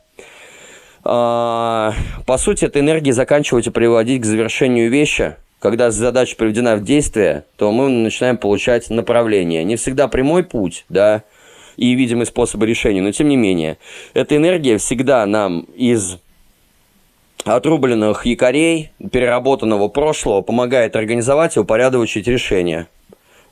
А, 1.05 1.92
по 2.26 2.38
сути, 2.38 2.64
эта 2.64 2.81
энергия 2.81 3.12
заканчивать 3.12 3.66
и 3.66 3.70
приводить 3.70 4.22
к 4.22 4.24
завершению 4.24 4.90
вещи. 4.90 5.37
Когда 5.59 5.90
задача 5.90 6.37
приведена 6.37 6.76
в 6.76 6.83
действие, 6.83 7.44
то 7.57 7.70
мы 7.70 7.88
начинаем 7.88 8.37
получать 8.37 8.90
направление. 8.90 9.62
Не 9.62 9.76
всегда 9.76 10.09
прямой 10.09 10.42
путь, 10.42 10.85
да, 10.88 11.22
и 11.76 11.94
видимый 11.94 12.26
способы 12.26 12.66
решения, 12.66 13.00
но 13.00 13.12
тем 13.12 13.28
не 13.28 13.37
менее, 13.37 13.78
эта 14.14 14.37
энергия 14.37 14.78
всегда 14.78 15.24
нам 15.26 15.61
из 15.76 16.18
отрубленных 17.44 18.26
якорей, 18.26 18.90
переработанного 19.11 19.88
прошлого 19.88 20.42
помогает 20.42 20.96
организовать 20.96 21.57
и 21.57 21.61
упорядочить 21.61 22.26
решения. 22.28 22.88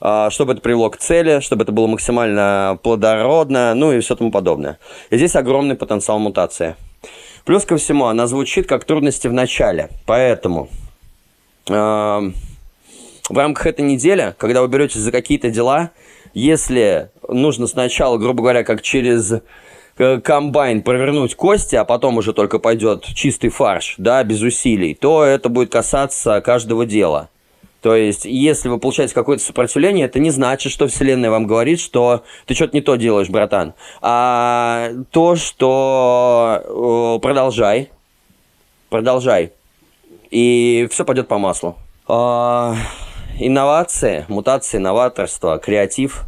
А, 0.01 0.31
чтобы 0.31 0.53
это 0.53 0.63
привело 0.63 0.89
к 0.89 0.97
цели, 0.97 1.41
чтобы 1.41 1.65
это 1.65 1.73
было 1.73 1.87
максимально 1.87 2.79
плодородно, 2.83 3.75
ну 3.75 3.93
и 3.93 4.01
все 4.01 4.17
тому 4.17 4.31
подобное. 4.31 4.79
И 5.11 5.17
здесь 5.17 5.37
огромный 5.37 5.77
потенциал 5.77 6.19
мутации. 6.19 6.77
Плюс 7.45 7.65
ко 7.65 7.77
всему, 7.77 8.07
она 8.07 8.27
звучит 8.27 8.67
как 8.67 8.85
трудности 8.85 9.29
в 9.29 9.33
начале. 9.33 9.91
Поэтому 10.07 10.69
э, 11.69 11.73
в 11.73 12.33
рамках 13.37 13.67
этой 13.67 13.83
недели, 13.83 14.35
когда 14.39 14.63
вы 14.63 14.69
беретесь 14.69 15.01
за 15.01 15.13
какие-то 15.13 15.51
дела, 15.51 15.91
если 16.33 17.11
нужно 17.29 17.67
сначала, 17.67 18.17
грубо 18.17 18.43
говоря, 18.43 18.65
как 18.65 18.83
через 18.83 19.35
э, 19.99 20.21
комбайн 20.21 20.83
провернуть 20.83 21.35
кости, 21.35 21.77
а 21.77 21.85
потом 21.85 22.19
уже 22.19 22.33
только 22.33 22.59
пойдет 22.59 23.05
чистый 23.05 23.51
фарш, 23.51 23.97
да, 23.99 24.25
без 24.25 24.41
усилий, 24.41 24.95
то 24.95 25.25
это 25.25 25.49
будет 25.51 25.71
касаться 25.71 26.41
каждого 26.41 26.87
дела. 26.87 27.29
То 27.83 27.97
есть, 27.97 28.25
если 28.27 28.69
вы 28.69 28.79
получаете 28.79 29.15
какое-то 29.15 29.43
сопротивление, 29.43 30.07
это 30.07 30.19
не 30.19 30.31
значит, 30.31 30.71
что 30.71 30.87
Вселенная 30.87 31.31
вам 31.31 31.47
говорит, 31.47 31.81
что 31.81 32.25
ты 32.47 32.55
что-то 32.55 32.77
не 32.77 32.83
то 32.83 32.97
делаешь, 32.97 33.31
братан. 33.31 33.75
А 34.03 34.91
то, 35.11 35.37
что 35.37 37.17
э, 37.17 37.23
продолжай, 37.23 37.91
продолжай, 38.91 39.53
и 40.31 40.89
все 40.91 41.05
пойдет 41.05 41.27
по 41.29 41.39
маслу. 41.39 41.77
А, 42.07 42.77
инновации, 43.39 44.27
мутации, 44.29 44.79
новаторство, 44.79 45.59
креатив. 45.59 46.25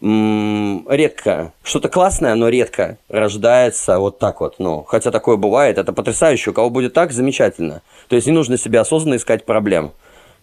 Редко, 0.00 1.52
что-то 1.62 1.88
классное, 1.88 2.34
но 2.34 2.48
редко 2.50 2.98
рождается 3.08 3.98
вот 3.98 4.18
так 4.18 4.40
вот, 4.42 4.56
ну, 4.58 4.84
хотя 4.86 5.10
такое 5.10 5.36
бывает, 5.36 5.78
это 5.78 5.94
потрясающе, 5.94 6.50
у 6.50 6.52
кого 6.52 6.68
будет 6.68 6.92
так, 6.92 7.10
замечательно. 7.10 7.80
То 8.08 8.16
есть 8.16 8.26
не 8.26 8.34
нужно 8.34 8.58
себе 8.58 8.80
осознанно 8.80 9.16
искать 9.16 9.46
проблем 9.46 9.92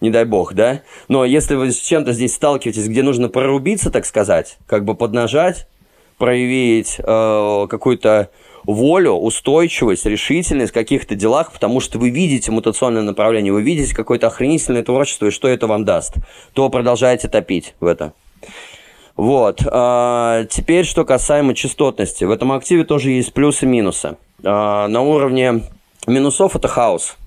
не 0.02 0.10
дай 0.10 0.26
бог, 0.26 0.54
да? 0.54 0.82
Но 1.08 1.24
если 1.24 1.56
вы 1.56 1.72
с 1.72 1.80
чем-то 1.80 2.12
здесь 2.12 2.34
сталкиваетесь, 2.34 2.88
где 2.88 3.04
нужно 3.04 3.30
прорубиться, 3.30 3.92
так 3.92 4.06
сказать, 4.06 4.58
как 4.66 4.84
бы 4.84 4.96
поднажать, 4.96 5.68
проявить 6.18 6.98
э, 7.00 7.68
какую-то 7.70 8.30
волю, 8.66 9.14
устойчивость, 9.14 10.06
решительность 10.06 10.72
в 10.72 10.74
каких-то 10.74 11.16
делах, 11.16 11.52
потому 11.52 11.80
что 11.80 11.98
вы 12.00 12.10
видите 12.10 12.52
мутационное 12.52 13.02
направление, 13.02 13.54
вы 13.54 13.62
видите 13.62 13.96
какое-то 13.96 14.28
охренительное 14.28 14.84
творчество 14.84 15.28
и 15.28 15.32
что 15.32 15.48
это 15.48 15.68
вам 15.68 15.86
даст, 15.86 16.16
то 16.54 16.70
продолжайте 16.70 17.28
топить 17.28 17.76
в 17.80 17.86
это. 17.86 18.14
Вот. 19.16 19.62
А, 19.66 20.46
теперь, 20.46 20.86
что 20.86 21.06
касаемо 21.06 21.54
частотности. 21.54 22.24
В 22.24 22.32
этом 22.32 22.52
активе 22.52 22.84
тоже 22.84 23.12
есть 23.12 23.34
плюсы 23.34 23.66
и 23.66 23.68
минусы. 23.68 24.18
А, 24.44 24.88
на 24.88 25.02
уровне 25.02 25.64
минусов 26.08 26.56
это 26.56 26.68
хаос 26.68 27.18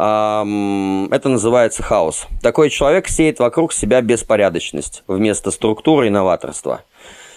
это 0.00 1.28
называется 1.28 1.82
хаос. 1.82 2.28
Такой 2.40 2.70
человек 2.70 3.08
сеет 3.08 3.40
вокруг 3.40 3.72
себя 3.72 4.00
беспорядочность 4.00 5.02
вместо 5.08 5.50
структуры 5.50 6.06
и 6.06 6.10
новаторства. 6.10 6.82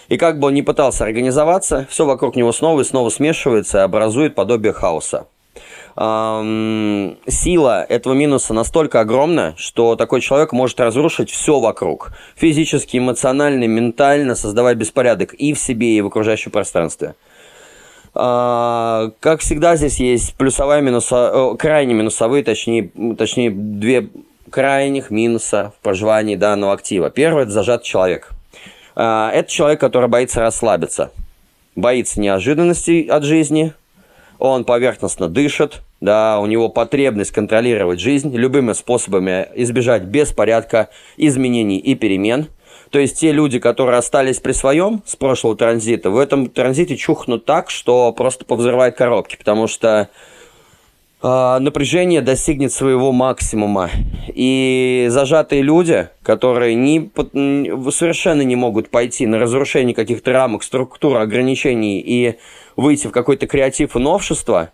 И 0.08 0.16
как 0.16 0.38
бы 0.38 0.48
он 0.48 0.54
ни 0.54 0.60
пытался 0.60 1.04
организоваться, 1.04 1.86
все 1.90 2.04
вокруг 2.04 2.36
него 2.36 2.52
снова 2.52 2.82
и 2.82 2.84
снова 2.84 3.08
смешивается 3.08 3.78
и 3.78 3.80
образует 3.80 4.36
подобие 4.36 4.72
хаоса. 4.72 5.26
Эм, 5.96 7.18
сила 7.26 7.84
этого 7.88 8.14
минуса 8.14 8.54
настолько 8.54 9.00
огромна, 9.00 9.54
что 9.56 9.96
такой 9.96 10.20
человек 10.20 10.52
может 10.52 10.78
разрушить 10.80 11.30
все 11.30 11.58
вокруг. 11.58 12.12
Физически, 12.36 12.98
эмоционально, 12.98 13.64
ментально 13.64 14.34
создавать 14.34 14.76
беспорядок 14.76 15.34
и 15.34 15.52
в 15.52 15.58
себе, 15.58 15.96
и 15.96 16.00
в 16.00 16.06
окружающем 16.06 16.50
пространстве. 16.50 17.14
А, 18.14 19.10
как 19.20 19.40
всегда, 19.40 19.76
здесь 19.76 19.98
есть 19.98 20.34
плюсовая 20.34 20.80
минуса, 20.80 21.54
крайне 21.58 21.94
минусовые, 21.94 22.44
точнее, 22.44 22.90
точнее, 23.16 23.50
две 23.50 24.08
крайних 24.50 25.10
минуса 25.10 25.72
в 25.78 25.82
проживании 25.82 26.36
данного 26.36 26.74
актива. 26.74 27.08
Первый– 27.10 27.42
это 27.44 27.52
зажатый 27.52 27.86
человек. 27.86 28.30
А, 28.94 29.30
это 29.32 29.50
человек, 29.50 29.80
который 29.80 30.08
боится 30.08 30.40
расслабиться, 30.40 31.10
боится 31.74 32.20
неожиданностей 32.20 33.02
от 33.02 33.24
жизни, 33.24 33.72
он 34.38 34.64
поверхностно 34.64 35.28
дышит, 35.28 35.80
да, 36.00 36.38
у 36.40 36.46
него 36.46 36.68
потребность 36.68 37.30
контролировать 37.30 38.00
жизнь, 38.00 38.36
любыми 38.36 38.72
способами 38.72 39.48
избежать 39.54 40.02
беспорядка, 40.02 40.88
изменений 41.16 41.78
и 41.78 41.94
перемен– 41.94 42.48
то 42.92 42.98
есть 42.98 43.18
те 43.18 43.32
люди, 43.32 43.58
которые 43.58 43.96
остались 43.96 44.38
при 44.38 44.52
своем 44.52 45.02
с 45.06 45.16
прошлого 45.16 45.56
транзита, 45.56 46.10
в 46.10 46.18
этом 46.18 46.50
транзите 46.50 46.98
чухнут 46.98 47.46
так, 47.46 47.70
что 47.70 48.12
просто 48.12 48.44
повзрывает 48.44 48.96
коробки, 48.96 49.36
потому 49.36 49.66
что 49.66 50.10
э, 51.22 51.58
напряжение 51.58 52.20
достигнет 52.20 52.70
своего 52.70 53.10
максимума. 53.12 53.88
И 54.28 55.06
зажатые 55.08 55.62
люди, 55.62 56.10
которые 56.22 56.74
не, 56.74 57.10
совершенно 57.90 58.42
не 58.42 58.56
могут 58.56 58.90
пойти 58.90 59.26
на 59.26 59.38
разрушение 59.38 59.94
каких-то 59.94 60.30
рамок, 60.30 60.62
структур, 60.62 61.16
ограничений 61.16 61.98
и 61.98 62.34
выйти 62.76 63.06
в 63.06 63.10
какой-то 63.10 63.46
креатив 63.46 63.96
и 63.96 64.00
новшество, 64.00 64.68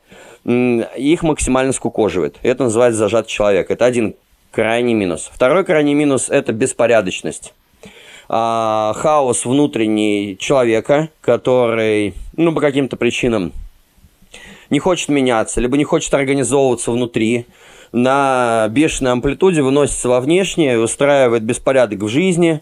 их 0.45 1.23
максимально 1.23 1.73
скукоживает. 1.73 2.37
Это 2.43 2.65
называется 2.65 2.99
зажатый 2.99 3.31
человек. 3.31 3.71
Это 3.71 3.85
один 3.85 4.17
крайний 4.51 4.95
минус. 4.95 5.31
Второй 5.33 5.65
крайний 5.65 5.95
минус– 5.95 6.29
это 6.31 6.53
беспорядочность 6.53 7.55
а, 8.29 8.93
хаос 8.97 9.45
внутренний 9.45 10.37
человека, 10.39 11.09
который, 11.21 12.15
ну, 12.37 12.53
по 12.53 12.61
каким-то 12.61 12.97
причинам 12.97 13.53
не 14.71 14.79
хочет 14.79 15.09
меняться, 15.09 15.61
либо 15.61 15.77
не 15.77 15.85
хочет 15.85 16.13
организовываться 16.13 16.91
внутри, 16.91 17.47
на 17.93 18.69
бешеной 18.71 19.13
амплитуде 19.13 19.63
выносится 19.63 20.11
во 20.11 20.21
внешнее, 20.21 20.79
устраивает 20.79 21.43
беспорядок 21.43 22.01
в 22.01 22.09
жизни, 22.09 22.61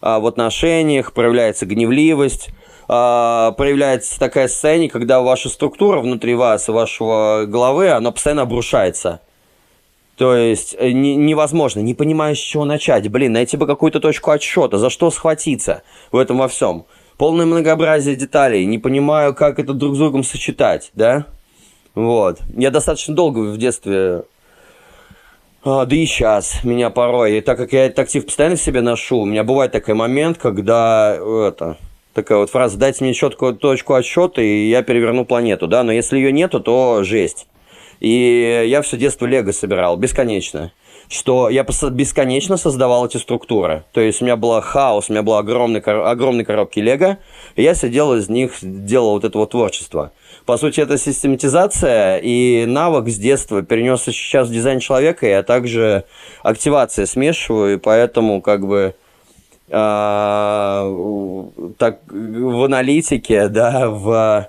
а, 0.00 0.18
в 0.18 0.26
отношениях, 0.26 1.12
проявляется 1.12 1.66
гневливость, 1.66 2.48
а, 2.88 3.52
проявляется 3.52 4.18
такая 4.18 4.48
состояние, 4.48 4.88
когда 4.88 5.20
ваша 5.20 5.50
структура 5.50 6.00
внутри 6.00 6.34
вас, 6.34 6.68
вашего 6.68 7.44
головы, 7.46 7.90
она 7.90 8.10
постоянно 8.12 8.42
обрушается– 8.42 9.20
то 10.22 10.36
есть 10.36 10.76
э, 10.78 10.92
не, 10.92 11.16
невозможно, 11.16 11.80
не 11.80 11.94
понимаешь, 11.94 12.38
с 12.38 12.42
чего 12.42 12.64
начать. 12.64 13.10
Блин, 13.10 13.32
найти 13.32 13.56
бы 13.56 13.66
какую-то 13.66 13.98
точку 13.98 14.30
отсчета, 14.30 14.78
за 14.78 14.88
что 14.88 15.10
схватиться 15.10 15.82
в 16.12 16.16
этом 16.16 16.38
во 16.38 16.46
всем. 16.46 16.84
Полное 17.16 17.44
многообразие 17.44 18.14
деталей, 18.14 18.64
не 18.64 18.78
понимаю, 18.78 19.34
как 19.34 19.58
это 19.58 19.72
друг 19.72 19.96
с 19.96 19.98
другом 19.98 20.22
сочетать, 20.22 20.92
да? 20.94 21.26
Вот. 21.96 22.38
Я 22.56 22.70
достаточно 22.70 23.16
долго 23.16 23.40
в 23.40 23.58
детстве 23.58 24.22
а, 25.64 25.86
да 25.86 25.96
и 25.96 26.06
сейчас 26.06 26.62
меня 26.62 26.90
порой, 26.90 27.38
и 27.38 27.40
так 27.40 27.58
как 27.58 27.72
я 27.72 27.86
этот 27.86 27.98
актив 27.98 28.24
постоянно 28.24 28.54
в 28.54 28.62
себе 28.62 28.80
ношу, 28.80 29.22
у 29.22 29.26
меня 29.26 29.42
бывает 29.42 29.72
такой 29.72 29.94
момент, 29.94 30.38
когда 30.38 31.16
это, 31.16 31.78
такая 32.14 32.38
вот 32.38 32.50
фраза 32.50 32.78
«дайте 32.78 33.02
мне 33.02 33.12
четкую 33.12 33.56
точку 33.56 33.94
отсчета, 33.94 34.40
и 34.40 34.68
я 34.68 34.84
переверну 34.84 35.24
планету», 35.24 35.66
да, 35.66 35.82
но 35.82 35.90
если 35.90 36.16
ее 36.16 36.30
нету, 36.30 36.60
то 36.60 37.02
жесть. 37.02 37.48
И 38.02 38.66
я 38.66 38.82
все 38.82 38.96
детство 38.96 39.26
лего 39.26 39.52
собирал, 39.52 39.96
бесконечно 39.96 40.72
что 41.08 41.50
я 41.50 41.62
бесконечно 41.62 42.56
создавал 42.56 43.06
эти 43.06 43.18
структуры. 43.18 43.84
То 43.92 44.00
есть 44.00 44.22
у 44.22 44.24
меня 44.24 44.36
был 44.36 44.58
хаос, 44.62 45.10
у 45.10 45.12
меня 45.12 45.22
была 45.22 45.40
огромная, 45.40 45.82
огромные 45.82 46.46
коробки 46.46 46.80
лего, 46.80 47.18
и 47.54 47.62
я 47.62 47.74
сидел 47.74 48.14
из 48.14 48.30
них, 48.30 48.52
делал 48.62 49.12
вот 49.12 49.24
это 49.24 49.36
вот 49.36 49.50
творчество. 49.50 50.12
По 50.46 50.56
сути, 50.56 50.80
это 50.80 50.96
систематизация 50.96 52.16
и 52.16 52.64
навык 52.64 53.08
с 53.10 53.18
детства 53.18 53.62
перенесся 53.62 54.10
сейчас 54.10 54.48
в 54.48 54.52
дизайн 54.52 54.80
человека, 54.80 55.26
а 55.38 55.42
также 55.42 56.04
активация 56.42 57.04
смешиваю, 57.04 57.74
и 57.74 57.78
поэтому 57.78 58.40
как 58.40 58.66
бы 58.66 58.94
э, 59.68 60.92
так 61.78 62.00
в 62.08 62.64
аналитике, 62.64 63.48
да, 63.48 63.90
в 63.90 64.48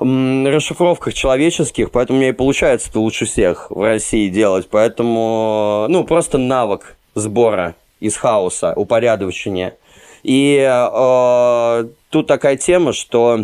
расшифровках 0.00 1.14
человеческих, 1.14 1.90
поэтому 1.90 2.18
меня 2.18 2.30
и 2.30 2.32
получается 2.32 2.88
это 2.88 3.00
лучше 3.00 3.26
всех 3.26 3.70
в 3.70 3.82
России 3.82 4.28
делать. 4.28 4.68
Поэтому, 4.70 5.86
ну, 5.88 6.04
просто 6.04 6.38
навык 6.38 6.96
сбора 7.14 7.74
из 8.00 8.16
хаоса, 8.16 8.72
упорядочения. 8.76 9.76
И 10.22 10.58
э, 10.58 11.88
тут 12.10 12.26
такая 12.26 12.56
тема, 12.56 12.92
что 12.92 13.40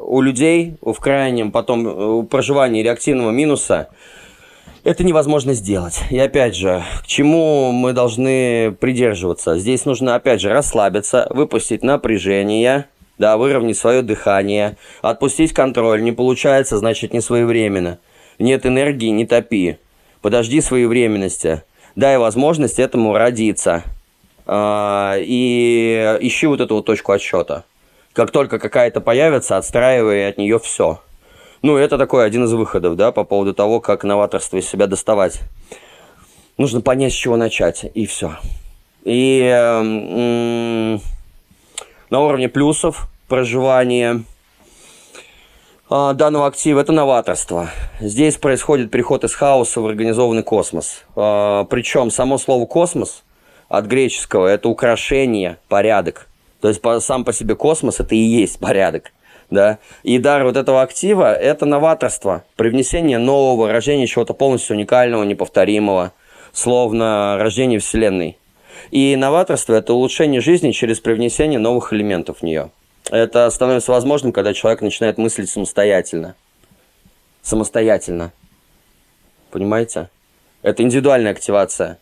у 0.00 0.20
людей 0.20 0.76
в 0.82 0.98
крайнем 0.98 1.50
потом 1.52 1.86
у 1.86 2.22
проживания 2.24 2.82
реактивного 2.82 3.30
минуса 3.30 3.88
это 4.84 5.04
невозможно 5.04 5.54
сделать. 5.54 6.00
И 6.10 6.18
опять 6.18 6.56
же, 6.56 6.82
к 7.02 7.06
чему 7.06 7.72
мы 7.72 7.92
должны 7.92 8.72
придерживаться? 8.72 9.58
Здесь 9.58 9.84
нужно, 9.84 10.14
опять 10.14 10.40
же, 10.40 10.50
расслабиться, 10.50 11.26
выпустить 11.30 11.82
напряжение, 11.82 12.86
да, 13.18 13.36
выровнять 13.36 13.76
свое 13.76 14.02
дыхание, 14.02 14.76
отпустить 15.02 15.52
контроль, 15.52 16.02
не 16.02 16.12
получается, 16.12 16.78
значит, 16.78 17.12
не 17.12 17.20
своевременно. 17.20 17.98
Нет 18.38 18.64
энергии, 18.64 19.08
не 19.08 19.26
топи. 19.26 19.78
Подожди 20.22 20.60
своевременности. 20.60 21.62
Дай 21.96 22.18
возможность 22.18 22.78
этому 22.78 23.16
родиться. 23.16 23.82
А, 24.46 25.16
и 25.18 26.16
ищи 26.20 26.46
вот 26.46 26.60
эту 26.60 26.76
вот 26.76 26.86
точку 26.86 27.12
отсчета. 27.12 27.64
Как 28.12 28.30
только 28.30 28.58
какая-то 28.58 29.00
появится, 29.00 29.56
отстраивай 29.56 30.28
от 30.28 30.38
нее 30.38 30.58
все. 30.58 31.00
Ну, 31.62 31.76
это 31.76 31.98
такой 31.98 32.24
один 32.24 32.44
из 32.44 32.52
выходов, 32.52 32.96
да, 32.96 33.10
по 33.10 33.24
поводу 33.24 33.52
того, 33.52 33.80
как 33.80 34.04
новаторство 34.04 34.56
из 34.56 34.68
себя 34.68 34.86
доставать. 34.86 35.40
Нужно 36.56 36.80
понять, 36.80 37.12
с 37.12 37.16
чего 37.16 37.36
начать, 37.36 37.84
и 37.94 38.06
все. 38.06 38.36
И 39.04 39.40
м- 39.42 41.00
на 42.10 42.20
уровне 42.20 42.48
плюсов 42.48 43.08
проживания 43.28 44.22
а, 45.90 46.12
данного 46.14 46.46
актива– 46.46 46.80
это 46.82 46.92
новаторство. 46.92 47.70
Здесь 48.00 48.36
происходит 48.36 48.90
переход 48.90 49.24
из 49.24 49.34
хаоса 49.34 49.80
в 49.80 49.86
организованный 49.86 50.42
космос. 50.42 51.04
А, 51.16 51.64
причем 51.64 52.10
само 52.10 52.38
слово 52.38 52.66
«космос» 52.66 53.24
от 53.68 53.86
греческого– 53.86 54.46
это 54.48 54.68
украшение, 54.68 55.58
порядок. 55.68 56.28
То 56.60 56.68
есть 56.68 56.82
сам 57.00 57.24
по 57.24 57.32
себе 57.32 57.54
космос– 57.54 58.00
это 58.00 58.14
и 58.14 58.18
есть 58.18 58.58
порядок. 58.58 59.12
Да? 59.50 59.78
И 60.02 60.18
дар 60.18 60.44
вот 60.44 60.56
этого 60.56 60.82
актива– 60.82 61.32
это 61.34 61.64
новаторство, 61.64 62.44
привнесение 62.56 63.18
нового, 63.18 63.72
рождение 63.72 64.06
чего-то 64.06 64.34
полностью 64.34 64.76
уникального, 64.76 65.24
неповторимого, 65.24 66.12
словно 66.52 67.36
рождение 67.38 67.78
Вселенной. 67.78 68.38
И 68.90 69.16
новаторство– 69.16 69.74
это 69.74 69.92
улучшение 69.92 70.40
жизни 70.40 70.72
через 70.72 71.00
привнесение 71.00 71.58
новых 71.58 71.92
элементов 71.92 72.38
в 72.38 72.42
нее. 72.42 72.70
Это 73.10 73.48
становится 73.50 73.92
возможным, 73.92 74.32
когда 74.32 74.52
человек 74.54 74.82
начинает 74.82 75.18
мыслить 75.18 75.50
самостоятельно. 75.50 76.34
Самостоятельно. 77.42 78.32
Понимаете? 79.50 80.10
Это 80.62 80.82
индивидуальная 80.82 81.32
активация. 81.32 81.98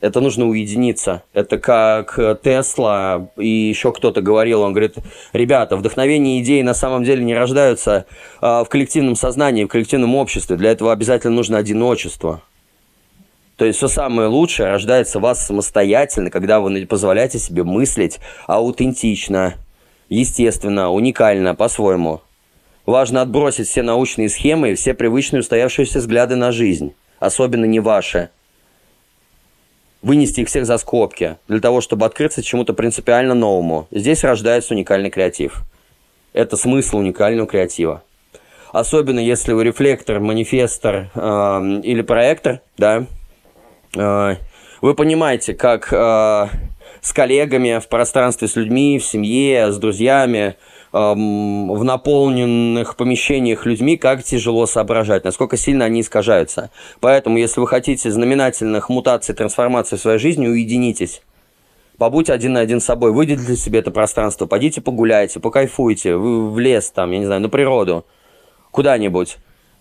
Это 0.00 0.20
нужно 0.20 0.48
уединиться. 0.48 1.22
Это 1.32 1.58
как 1.58 2.18
Тесла 2.42 3.28
и 3.36 3.46
еще 3.46 3.92
кто-то 3.92 4.20
говорил. 4.20 4.62
Он 4.62 4.72
говорит, 4.72 4.96
ребята, 5.32 5.76
вдохновение 5.76 6.38
и 6.38 6.42
идеи 6.42 6.62
на 6.62 6.74
самом 6.74 7.04
деле 7.04 7.22
не 7.22 7.34
рождаются 7.34 8.06
а, 8.40 8.64
в 8.64 8.68
коллективном 8.68 9.14
сознании, 9.14 9.64
в 9.64 9.68
коллективном 9.68 10.16
обществе. 10.16 10.56
Для 10.56 10.72
этого 10.72 10.90
обязательно 10.92 11.34
нужно 11.34 11.56
одиночество. 11.56 12.42
То 13.62 13.66
есть 13.66 13.76
все 13.76 13.86
самое 13.86 14.26
лучшее 14.26 14.70
рождается 14.70 15.20
в 15.20 15.22
вас 15.22 15.46
самостоятельно, 15.46 16.30
когда 16.30 16.58
вы 16.58 16.84
позволяете 16.84 17.38
себе 17.38 17.62
мыслить 17.62 18.18
аутентично, 18.48 19.54
естественно, 20.08 20.90
уникально, 20.90 21.54
по-своему. 21.54 22.22
Важно 22.86 23.22
отбросить 23.22 23.68
все 23.68 23.82
научные 23.82 24.30
схемы 24.30 24.72
и 24.72 24.74
все 24.74 24.94
привычные 24.94 25.42
устоявшиеся 25.42 26.00
взгляды 26.00 26.34
на 26.34 26.50
жизнь, 26.50 26.92
особенно 27.20 27.64
не 27.64 27.78
ваши. 27.78 28.30
Вынести 30.02 30.40
их 30.40 30.48
всех 30.48 30.66
за 30.66 30.76
скобки, 30.76 31.36
для 31.46 31.60
того, 31.60 31.80
чтобы 31.80 32.04
открыться 32.04 32.42
чему-то 32.42 32.74
принципиально 32.74 33.34
новому. 33.34 33.86
Здесь 33.92 34.24
рождается 34.24 34.74
уникальный 34.74 35.10
креатив. 35.10 35.62
Это 36.32 36.56
смысл 36.56 36.96
уникального 36.96 37.46
креатива. 37.46 38.02
Особенно 38.72 39.20
если 39.20 39.52
вы 39.52 39.62
рефлектор, 39.62 40.18
манифестор 40.18 41.10
э, 41.14 41.80
или 41.84 42.02
проектор, 42.02 42.60
да, 42.76 43.06
вы 43.94 44.94
понимаете, 44.94 45.54
как 45.54 45.92
э, 45.92 46.48
с 47.02 47.12
коллегами 47.12 47.78
в 47.80 47.88
пространстве, 47.88 48.48
с 48.48 48.56
людьми, 48.56 48.98
в 48.98 49.04
семье, 49.04 49.72
с 49.72 49.76
друзьями, 49.76 50.56
эм, 50.92 51.72
в 51.72 51.84
наполненных 51.84 52.96
помещениях 52.96 53.66
людьми, 53.66 53.96
как 53.96 54.22
тяжело 54.22 54.66
соображать, 54.66 55.24
насколько 55.24 55.56
сильно 55.56 55.84
они 55.84 56.00
искажаются. 56.00 56.70
Поэтому, 57.00 57.38
если 57.38 57.60
вы 57.60 57.66
хотите 57.66 58.10
знаменательных 58.10 58.88
мутаций, 58.88 59.34
трансформаций 59.34 59.98
в 59.98 60.00
своей 60.00 60.18
жизни, 60.18 60.46
уединитесь. 60.46 61.22
Побудьте 61.98 62.32
один 62.32 62.54
на 62.54 62.60
один 62.60 62.80
с 62.80 62.84
собой, 62.84 63.12
выделите 63.12 63.56
себе 63.56 63.80
это 63.80 63.90
пространство, 63.90 64.46
пойдите 64.46 64.80
погуляйте, 64.80 65.40
покайфуйте, 65.40 66.16
в 66.16 66.58
лес 66.58 66.90
там, 66.90 67.10
я 67.12 67.18
не 67.18 67.26
знаю, 67.26 67.40
на 67.40 67.48
природу, 67.48 68.06
куда-нибудь 68.70 69.38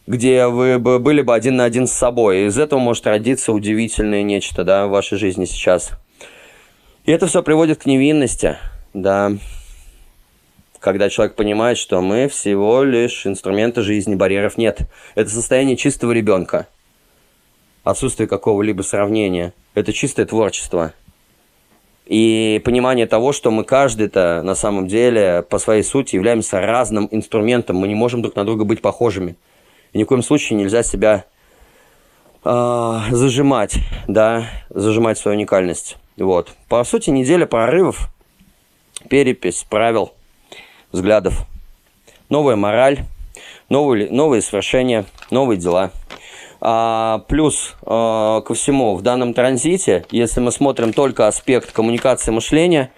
где 0.07 0.47
вы 0.47 0.79
бы 0.79 0.99
были 0.99 1.21
бы 1.21 1.33
один 1.33 1.57
на 1.57 1.65
один 1.65 1.87
с 1.87 1.91
собой. 1.91 2.45
Из 2.45 2.57
этого 2.57 2.79
может 2.79 3.05
родиться 3.07 3.53
удивительное 3.53 4.23
нечто, 4.23 4.63
да, 4.63 4.87
в 4.87 4.91
вашей 4.91 5.17
жизни 5.17 5.45
сейчас. 5.45 5.91
И 7.05 7.11
это 7.11 7.27
все 7.27 7.43
приводит 7.43 7.79
к 7.79 7.85
невинности, 7.85 8.57
да. 8.93 9.31
Когда 10.79 11.09
человек 11.09 11.35
понимает, 11.35 11.77
что 11.77 12.01
мы 12.01 12.27
всего 12.27 12.83
лишь 12.83 13.27
инструменты 13.27 13.83
жизни, 13.83 14.15
барьеров 14.15 14.57
нет. 14.57 14.81
Это 15.13 15.29
состояние 15.29 15.77
чистого 15.77 16.11
ребенка. 16.11 16.67
Отсутствие 17.83 18.27
какого-либо 18.27 18.81
сравнения. 18.81 19.53
Это 19.75 19.93
чистое 19.93 20.25
творчество. 20.25 20.93
И 22.07 22.61
понимание 22.65 23.05
того, 23.05 23.31
что 23.31 23.51
мы 23.51 23.63
каждый-то 23.63 24.41
на 24.43 24.55
самом 24.55 24.87
деле 24.87 25.45
по 25.47 25.59
своей 25.59 25.83
сути 25.83 26.15
являемся 26.15 26.59
разным 26.59 27.07
инструментом. 27.11 27.77
Мы 27.77 27.87
не 27.87 27.95
можем 27.95 28.21
друг 28.21 28.35
на 28.35 28.43
друга 28.43 28.63
быть 28.63 28.81
похожими. 28.81 29.35
И 29.93 29.97
ни 29.97 30.03
в 30.03 30.07
коем 30.07 30.23
случае 30.23 30.57
нельзя 30.57 30.83
себя 30.83 31.25
э, 32.43 32.99
зажимать, 33.11 33.75
да, 34.07 34.45
зажимать 34.69 35.17
свою 35.17 35.37
уникальность. 35.37 35.97
Вот. 36.17 36.49
По 36.69 36.83
сути, 36.83 37.09
неделя 37.09 37.45
прорывов, 37.45 38.09
перепись 39.09 39.65
правил, 39.69 40.13
взглядов, 40.91 41.45
новая 42.29 42.55
мораль, 42.55 42.99
новые, 43.69 44.09
новые 44.11 44.41
свершения, 44.41 45.05
новые 45.29 45.57
дела. 45.57 45.91
А, 46.63 47.23
плюс 47.27 47.75
а, 47.83 48.41
ко 48.41 48.53
всему, 48.53 48.95
в 48.95 49.01
данном 49.01 49.33
транзите, 49.33 50.05
если 50.11 50.41
мы 50.41 50.51
смотрим 50.51 50.93
только 50.93 51.27
аспект 51.27 51.71
коммуникации 51.71 52.31
мышления, 52.31 52.91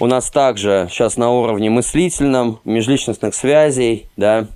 у 0.00 0.06
нас 0.06 0.30
также 0.30 0.88
сейчас 0.90 1.18
на 1.18 1.30
уровне 1.30 1.68
мыслительном, 1.68 2.60
межличностных 2.64 3.34
связей, 3.34 4.06
да, 4.16 4.46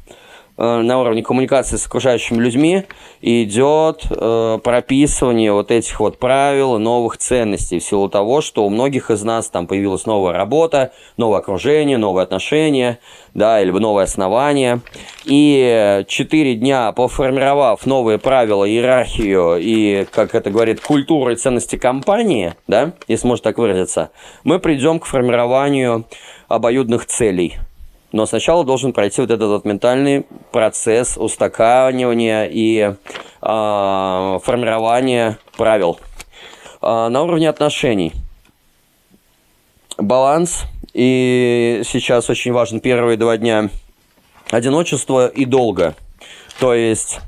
на 0.56 0.98
уровне 0.98 1.22
коммуникации 1.22 1.76
с 1.76 1.86
окружающими 1.86 2.38
людьми 2.38 2.84
идет 3.20 4.06
э, 4.08 4.58
прописывание 4.62 5.52
вот 5.52 5.70
этих 5.70 6.00
вот 6.00 6.18
правил, 6.18 6.78
новых 6.78 7.18
ценностей 7.18 7.78
в 7.78 7.84
силу 7.84 8.08
того, 8.08 8.40
что 8.40 8.64
у 8.64 8.70
многих 8.70 9.10
из 9.10 9.22
нас 9.22 9.48
там 9.48 9.66
появилась 9.66 10.06
новая 10.06 10.32
работа, 10.32 10.92
новое 11.16 11.40
окружение, 11.40 11.98
новые 11.98 12.22
отношения, 12.24 12.98
да, 13.34 13.60
или 13.60 13.70
новое 13.70 14.04
основание. 14.04 14.80
И 15.24 16.04
четыре 16.08 16.54
дня 16.54 16.92
поформировав 16.92 17.84
новые 17.84 18.18
правила, 18.18 18.68
иерархию 18.68 19.58
и, 19.60 20.06
как 20.10 20.34
это 20.34 20.50
говорит, 20.50 20.80
культуру 20.80 21.32
и 21.32 21.36
ценности 21.36 21.76
компании, 21.76 22.54
да, 22.66 22.92
если 23.08 23.26
можно 23.26 23.44
так 23.44 23.58
выразиться, 23.58 24.10
мы 24.44 24.58
придем 24.58 25.00
к 25.00 25.06
формированию 25.06 26.06
обоюдных 26.48 27.06
целей– 27.06 27.56
но 28.16 28.24
сначала 28.24 28.64
должен 28.64 28.94
пройти 28.94 29.20
вот 29.20 29.30
этот 29.30 29.48
вот 29.48 29.64
ментальный 29.66 30.24
процесс 30.50 31.18
устаканивания 31.18 32.48
и 32.50 32.78
э, 32.80 32.94
формирования 34.42 35.38
правил. 35.58 36.00
Э, 36.80 37.08
на 37.08 37.22
уровне 37.22 37.50
отношений. 37.50 38.12
Баланс. 39.98 40.64
И 40.94 41.82
сейчас 41.84 42.30
очень 42.30 42.52
важен 42.52 42.80
первые 42.80 43.18
два 43.18 43.36
дня 43.36 43.68
одиночество 44.50 45.28
и 45.28 45.44
долго. 45.44 45.94
То 46.58 46.72
есть 46.72 47.20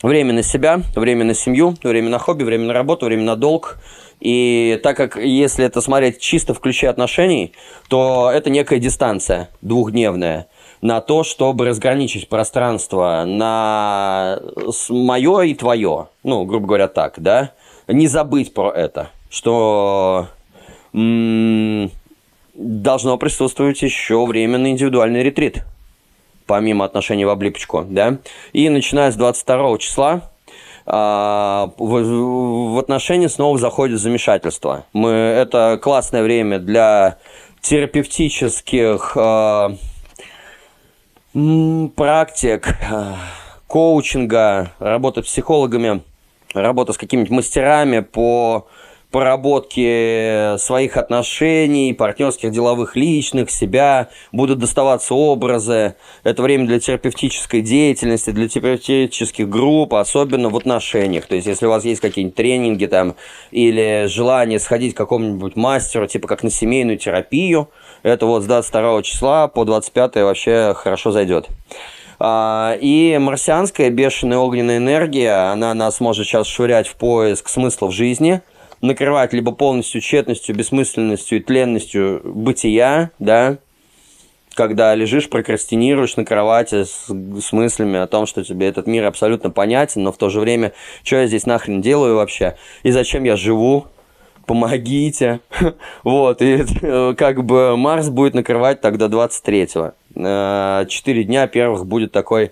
время 0.00 0.32
на 0.32 0.44
себя, 0.44 0.80
время 0.94 1.24
на 1.24 1.34
семью, 1.34 1.74
время 1.82 2.08
на 2.08 2.20
хобби, 2.20 2.44
время 2.44 2.66
на 2.66 2.72
работу, 2.72 3.06
время 3.06 3.24
на 3.24 3.34
долг. 3.34 3.78
И 4.20 4.80
так 4.82 4.96
как, 4.96 5.16
если 5.16 5.64
это 5.64 5.80
смотреть 5.80 6.18
чисто 6.18 6.54
в 6.54 6.60
ключе 6.60 6.88
отношений, 6.88 7.52
то 7.88 8.30
это 8.32 8.50
некая 8.50 8.78
дистанция 8.78 9.50
двухдневная 9.62 10.48
на 10.80 11.00
то, 11.00 11.24
чтобы 11.24 11.66
разграничить 11.66 12.28
пространство 12.28 13.24
на 13.26 14.40
мое 14.88 15.42
и 15.42 15.54
твое. 15.54 16.08
Ну, 16.22 16.44
грубо 16.44 16.66
говоря, 16.66 16.88
так, 16.88 17.14
да? 17.18 17.52
Не 17.86 18.06
забыть 18.06 18.54
про 18.54 18.70
это, 18.70 19.10
что 19.30 20.28
м- 20.92 21.90
должно 22.54 23.16
присутствовать 23.18 23.80
еще 23.82 24.24
время 24.26 24.58
на 24.58 24.70
индивидуальный 24.70 25.22
ретрит 25.22 25.64
помимо 26.48 26.84
отношений 26.84 27.24
в 27.24 27.28
облипочку, 27.28 27.84
да. 27.88 28.18
И 28.52 28.68
начиная 28.70 29.12
с 29.12 29.16
22 29.16 29.78
числа 29.78 30.30
в, 30.90 31.72
в 31.76 32.78
отношения 32.78 33.28
снова 33.28 33.58
заходит 33.58 34.00
замешательство. 34.00 34.84
Мы, 34.92 35.10
это 35.10 35.78
классное 35.82 36.22
время 36.22 36.58
для 36.58 37.18
терапевтических 37.60 39.12
э, 39.16 39.68
практик, 41.94 42.76
э, 42.90 43.14
коучинга, 43.66 44.72
работы 44.78 45.22
с 45.22 45.26
психологами, 45.26 46.02
работа 46.54 46.92
с 46.92 46.98
какими-нибудь 46.98 47.30
мастерами 47.32 48.00
по 48.00 48.66
проработки 49.10 50.58
своих 50.58 50.96
отношений, 50.96 51.94
партнерских, 51.94 52.50
деловых, 52.50 52.94
личных, 52.94 53.50
себя, 53.50 54.08
будут 54.32 54.58
доставаться 54.58 55.14
образы. 55.14 55.94
Это 56.24 56.42
время 56.42 56.66
для 56.66 56.78
терапевтической 56.78 57.62
деятельности, 57.62 58.30
для 58.30 58.48
терапевтических 58.48 59.48
групп, 59.48 59.94
особенно 59.94 60.50
в 60.50 60.56
отношениях. 60.56 61.26
То 61.26 61.36
есть, 61.36 61.46
если 61.46 61.66
у 61.66 61.70
вас 61.70 61.84
есть 61.84 62.00
какие-нибудь 62.00 62.36
тренинги 62.36 62.86
там 62.86 63.14
или 63.50 64.06
желание 64.08 64.58
сходить 64.58 64.94
к 64.94 64.98
какому-нибудь 64.98 65.56
мастеру, 65.56 66.06
типа 66.06 66.28
как 66.28 66.42
на 66.42 66.50
семейную 66.50 66.98
терапию, 66.98 67.70
это 68.02 68.26
вот 68.26 68.42
с 68.42 68.46
22 68.46 69.02
числа 69.02 69.48
по 69.48 69.64
25 69.64 70.16
вообще 70.16 70.74
хорошо 70.76 71.12
зайдет. 71.12 71.48
А, 72.20 72.76
и 72.80 73.16
марсианская 73.18 73.90
бешеная 73.90 74.38
огненная 74.38 74.78
энергия, 74.78 75.50
она 75.50 75.72
нас 75.72 76.00
может 76.00 76.26
сейчас 76.26 76.46
швырять 76.46 76.88
в 76.88 76.96
поиск 76.96 77.48
смысла 77.48 77.86
в 77.86 77.92
жизни– 77.92 78.42
накрывать 78.80 79.32
либо 79.32 79.52
полностью 79.52 80.00
тщетностью, 80.00 80.54
бессмысленностью 80.54 81.38
и 81.38 81.42
тленностью 81.42 82.20
бытия, 82.24 83.10
да, 83.18 83.58
когда 84.54 84.94
лежишь, 84.96 85.28
прокрастинируешь 85.28 86.16
на 86.16 86.24
кровати 86.24 86.82
с, 86.82 87.06
с 87.08 87.52
мыслями 87.52 87.98
о 87.98 88.08
том, 88.08 88.26
что 88.26 88.42
тебе 88.42 88.66
этот 88.66 88.88
мир 88.88 89.04
абсолютно 89.04 89.50
понятен, 89.50 90.02
но 90.02 90.10
в 90.10 90.16
то 90.16 90.30
же 90.30 90.40
время, 90.40 90.72
что 91.04 91.16
я 91.16 91.26
здесь 91.28 91.46
нахрен 91.46 91.80
делаю 91.80 92.16
вообще, 92.16 92.56
и 92.82 92.90
зачем 92.90 93.22
я 93.22 93.36
живу, 93.36 93.86
помогите. 94.46 95.40
Вот, 96.02 96.42
и 96.42 96.64
как 97.16 97.44
бы 97.44 97.76
Марс 97.76 98.08
будет 98.08 98.34
накрывать 98.34 98.80
тогда 98.80 99.06
23-го. 99.06 99.92
Э, 100.16 100.86
четыре 100.88 101.22
дня 101.22 101.46
первых 101.46 101.86
будет 101.86 102.10
такой 102.10 102.50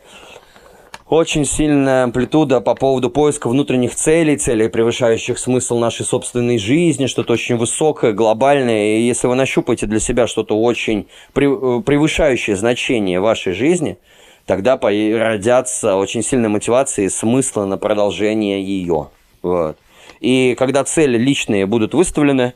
очень 1.09 1.45
сильная 1.45 2.05
амплитуда 2.05 2.61
по 2.61 2.75
поводу 2.75 3.11
поиска 3.11 3.49
внутренних 3.49 3.95
целей, 3.95 4.37
целей, 4.37 4.69
превышающих 4.69 5.39
смысл 5.39 5.79
нашей 5.79 6.05
собственной 6.05 6.59
жизни, 6.59 7.07
что-то 7.07 7.33
очень 7.33 7.57
высокое, 7.57 8.13
глобальное. 8.13 8.97
И 8.97 9.03
если 9.03 9.29
вы 9.29 9.37
нащупаете 9.37 9.87
для 9.87 10.01
себя 10.01 10.27
что-то 10.27 10.61
очень 10.61 11.01
э, 11.01 11.03
превышающее 11.35 12.57
значение 12.57 13.21
вашей 13.21 13.53
жизни, 13.53 13.99
тогда 14.47 14.79
родятся 14.79 15.97
очень 15.97 16.23
сильные 16.23 16.49
мотивации 16.49 17.05
и 17.05 17.09
смысла 17.09 17.65
на 17.67 17.79
продолжение 17.79 18.63
ее. 18.63 19.11
Вот. 19.43 19.77
И 20.21 20.57
когда 20.59 20.83
цели 20.83 21.19
личные 21.19 21.67
будут 21.67 21.95
выставлены, 21.95 22.55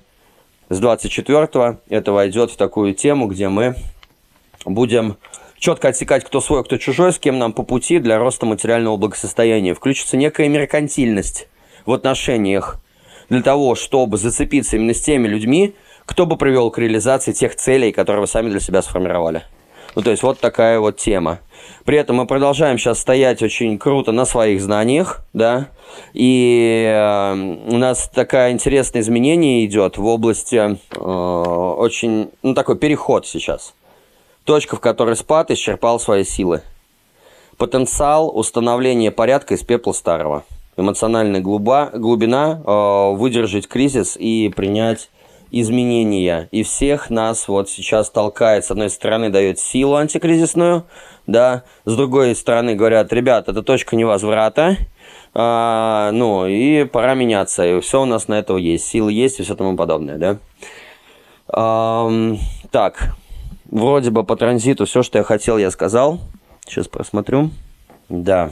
с 0.71 0.81
24-го 0.81 1.79
это 1.89 2.13
войдет 2.13 2.51
в 2.51 2.57
такую 2.57 2.95
тему, 2.95 3.27
где 3.27 3.49
мы 3.49 3.77
будем 4.65 5.19
четко 5.61 5.89
отсекать, 5.89 6.25
кто 6.25 6.41
свой, 6.41 6.65
кто 6.65 6.79
чужой, 6.79 7.13
с 7.13 7.19
кем 7.19 7.39
нам 7.39 7.53
по 7.53 7.63
пути 7.63 8.01
для 8.01 8.19
роста 8.19 8.47
материального 8.47 8.97
благосостояния. 8.97 9.75
Включится 9.75 10.17
некая 10.17 10.49
меркантильность 10.49 11.47
в 11.87 11.93
отношениях 11.93 12.79
для 13.29 13.43
того, 13.43 13.77
чтобы 13.77 14.17
зацепиться 14.17 14.77
именно 14.77 14.95
с 14.95 15.01
теми 15.01 15.29
людьми, 15.29 15.75
кто 16.07 16.27
бы 16.27 16.37
привел 16.37 16.71
к 16.71 16.79
реализации 16.79 17.33
тех 17.33 17.55
целей, 17.55 17.93
которые 17.93 18.23
вы 18.23 18.27
сами 18.27 18.51
для 18.51 18.59
себя 18.59 18.83
сформировали. 18.83 19.45
Ну, 19.95 20.03
то 20.03 20.11
есть 20.11 20.23
вот 20.23 20.39
такая 20.39 20.79
вот 20.81 20.97
тема. 20.97 21.41
При 21.85 21.99
этом 21.99 22.17
мы 22.17 22.27
продолжаем 22.27 22.79
сейчас 22.79 23.01
стоять 23.01 23.43
очень 23.43 23.77
круто 23.77 24.13
на 24.13 24.25
своих 24.25 24.63
знаниях, 24.63 25.23
да, 25.33 25.69
и 26.15 26.85
э, 26.89 27.33
у 27.69 27.77
нас 27.77 28.09
такое 28.15 28.53
интересное 28.53 29.03
изменение 29.03 29.67
идет 29.67 29.99
в 29.99 30.07
области 30.07 30.57
э, 30.57 30.97
очень, 30.97 32.31
ну, 32.43 32.55
такой 32.55 32.79
переход 32.79 33.27
сейчас– 33.27 33.75
Точка, 34.45 34.77
в 34.77 34.81
которой 34.81 35.17
спад 35.17 35.51
исчерпал 35.51 36.01
свои 36.01 36.25
силы. 36.25 36.63
Потенциал 37.57 38.35
установления 38.37 39.11
порядка 39.11 39.55
из 39.55 39.63
пепла 39.63 39.93
старого. 39.93 40.45
Эмоциональная 40.77 41.41
глуба, 41.41 41.91
глубина, 41.93 42.63
э, 42.65 43.17
выдержать 43.17 43.69
кризис 43.69 44.17
и 44.17 44.51
принять 44.55 45.11
изменения. 45.51 46.49
И 46.53 46.63
всех 46.63 47.11
нас 47.11 47.49
вот 47.49 47.69
сейчас 47.69 48.11
толкает, 48.11 48.65
с 48.65 48.71
одной 48.71 48.91
стороны, 48.91 49.31
дает 49.31 49.59
силу 49.59 49.97
антикризисную, 49.97 50.85
да, 51.27 51.65
с 51.85 51.95
другой 51.95 52.35
стороны 52.35 52.75
говорят, 52.75 53.13
ребят, 53.13 53.49
это 53.49 53.63
точка 53.63 53.97
невозврата, 53.97 54.77
а, 55.35 56.11
ну, 56.13 56.47
и 56.47 56.85
пора 56.85 57.15
меняться, 57.15 57.65
и 57.67 57.81
все 57.81 58.03
у 58.03 58.05
нас 58.05 58.29
на 58.29 58.39
этого 58.39 58.59
есть, 58.59 58.87
силы 58.87 59.13
есть 59.13 59.41
и 59.41 59.43
все 59.43 59.55
тому 59.55 59.77
подобное, 59.77 60.19
да. 60.19 60.39
А, 61.49 62.11
так, 62.71 63.15
Вроде 63.71 64.11
бы 64.11 64.25
по 64.25 64.37
транзиту 64.37 64.85
все, 64.85 65.03
что 65.03 65.19
я 65.19 65.25
хотел, 65.25 65.57
я 65.57 65.71
сказал. 65.71 66.19
Сейчас 66.67 66.89
просмотрю. 66.89 67.51
Да. 68.09 68.51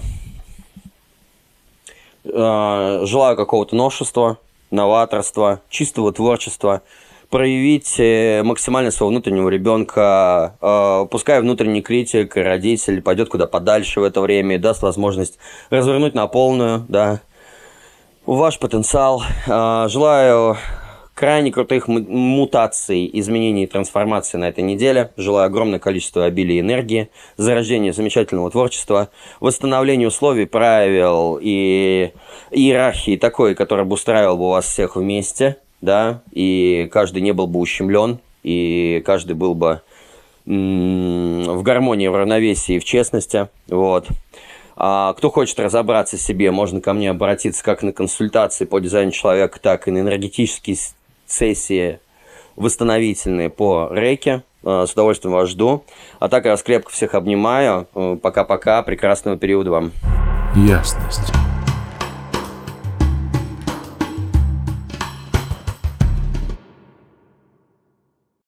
А, 2.25 3.05
желаю 3.05 3.37
какого-то 3.37 3.75
новшества, 3.75 4.39
новаторства, 4.71 5.61
чистого 5.69 6.13
творчества. 6.13 6.83
Проявить 7.31 7.97
э, 7.99 8.43
максимально 8.45 8.91
своего 8.93 9.11
внутреннего 9.11 9.49
ребенка. 9.49 10.57
А, 10.61 11.05
пускай 11.07 11.41
внутренний 11.41 11.83
критик, 11.83 12.37
родитель 12.37 13.03
пойдет 13.03 13.29
куда 13.29 13.49
подальше 13.49 14.01
в 14.01 14.05
это 14.05 14.21
время 14.21 14.55
и 14.55 14.59
даст 14.59 14.83
возможность 14.83 15.39
развернуть 15.69 16.15
на 16.15 16.29
полную, 16.29 16.87
да, 16.89 17.21
ваш 18.25 18.59
потенциал. 18.61 19.25
А, 19.49 19.89
желаю 19.89 20.57
крайне 21.19 21.51
крутых 21.51 21.89
мутаций, 21.89 23.11
изменений 23.15 23.65
и 23.65 23.67
трансформаций 23.67 24.39
на 24.39 24.45
этой 24.51 24.63
неделе. 24.63 25.11
Желаю 25.17 25.47
огромное 25.47 25.81
количество 25.81 26.25
обилия 26.25 26.61
энергии, 26.61 27.09
зарождения 27.37 27.93
замечательного 27.93 28.53
творчества, 28.53 29.11
восстановления 29.41 30.07
условий, 30.07 30.47
правил 30.47 31.37
и 31.43 32.13
иерархии 32.53 33.17
такой, 33.17 33.57
которая 33.57 33.85
бы 33.85 33.95
устраивала 33.95 34.37
бы 34.37 34.49
вас 34.49 34.67
всех 34.67 34.95
вместе, 34.95 35.57
да, 35.81 36.23
и 36.31 36.89
каждый 36.93 37.21
не 37.21 37.33
был 37.33 37.49
бы 37.49 37.59
ущемлен, 37.59 38.21
и 38.45 39.03
каждый 39.05 39.35
был 39.35 39.57
бы 39.57 39.81
в 40.47 41.63
гармонии, 41.63 42.07
в 42.07 42.15
равновесии, 42.15 42.79
в 42.79 42.85
честности, 42.85 43.49
вот. 43.67 44.07
А 44.77 45.15
кто 45.15 45.31
хочет 45.31 45.59
разобраться 45.59 46.17
в 46.17 46.21
себе, 46.21 46.53
можно 46.53 46.81
ко 46.81 46.93
мне 46.93 47.11
обратиться 47.11 47.65
как 47.65 47.83
на 47.83 47.93
консультации 47.93 48.65
по 48.65 48.79
дизайну 48.79 49.11
человека, 49.11 49.59
так 49.59 49.89
и 49.89 49.91
на 49.91 49.99
энергетический 49.99 50.79
сессии 51.29 52.01
восстановительные 52.57 53.51
по 53.51 53.89
рейке. 53.93 54.43
Э, 54.65 54.85
с 54.87 54.93
удовольствием 54.93 55.35
вас 55.35 55.49
жду. 55.49 55.85
А 56.19 56.29
так 56.29 56.45
я 56.45 56.53
вас 56.53 56.63
крепко 56.63 56.91
всех 56.91 57.15
обнимаю. 57.15 57.87
Э, 57.95 58.17
пока-пока. 58.21 58.83
Прекрасного 58.83 59.37
периода 59.37 59.71
вам. 59.71 59.93
Ясность. 60.57 61.38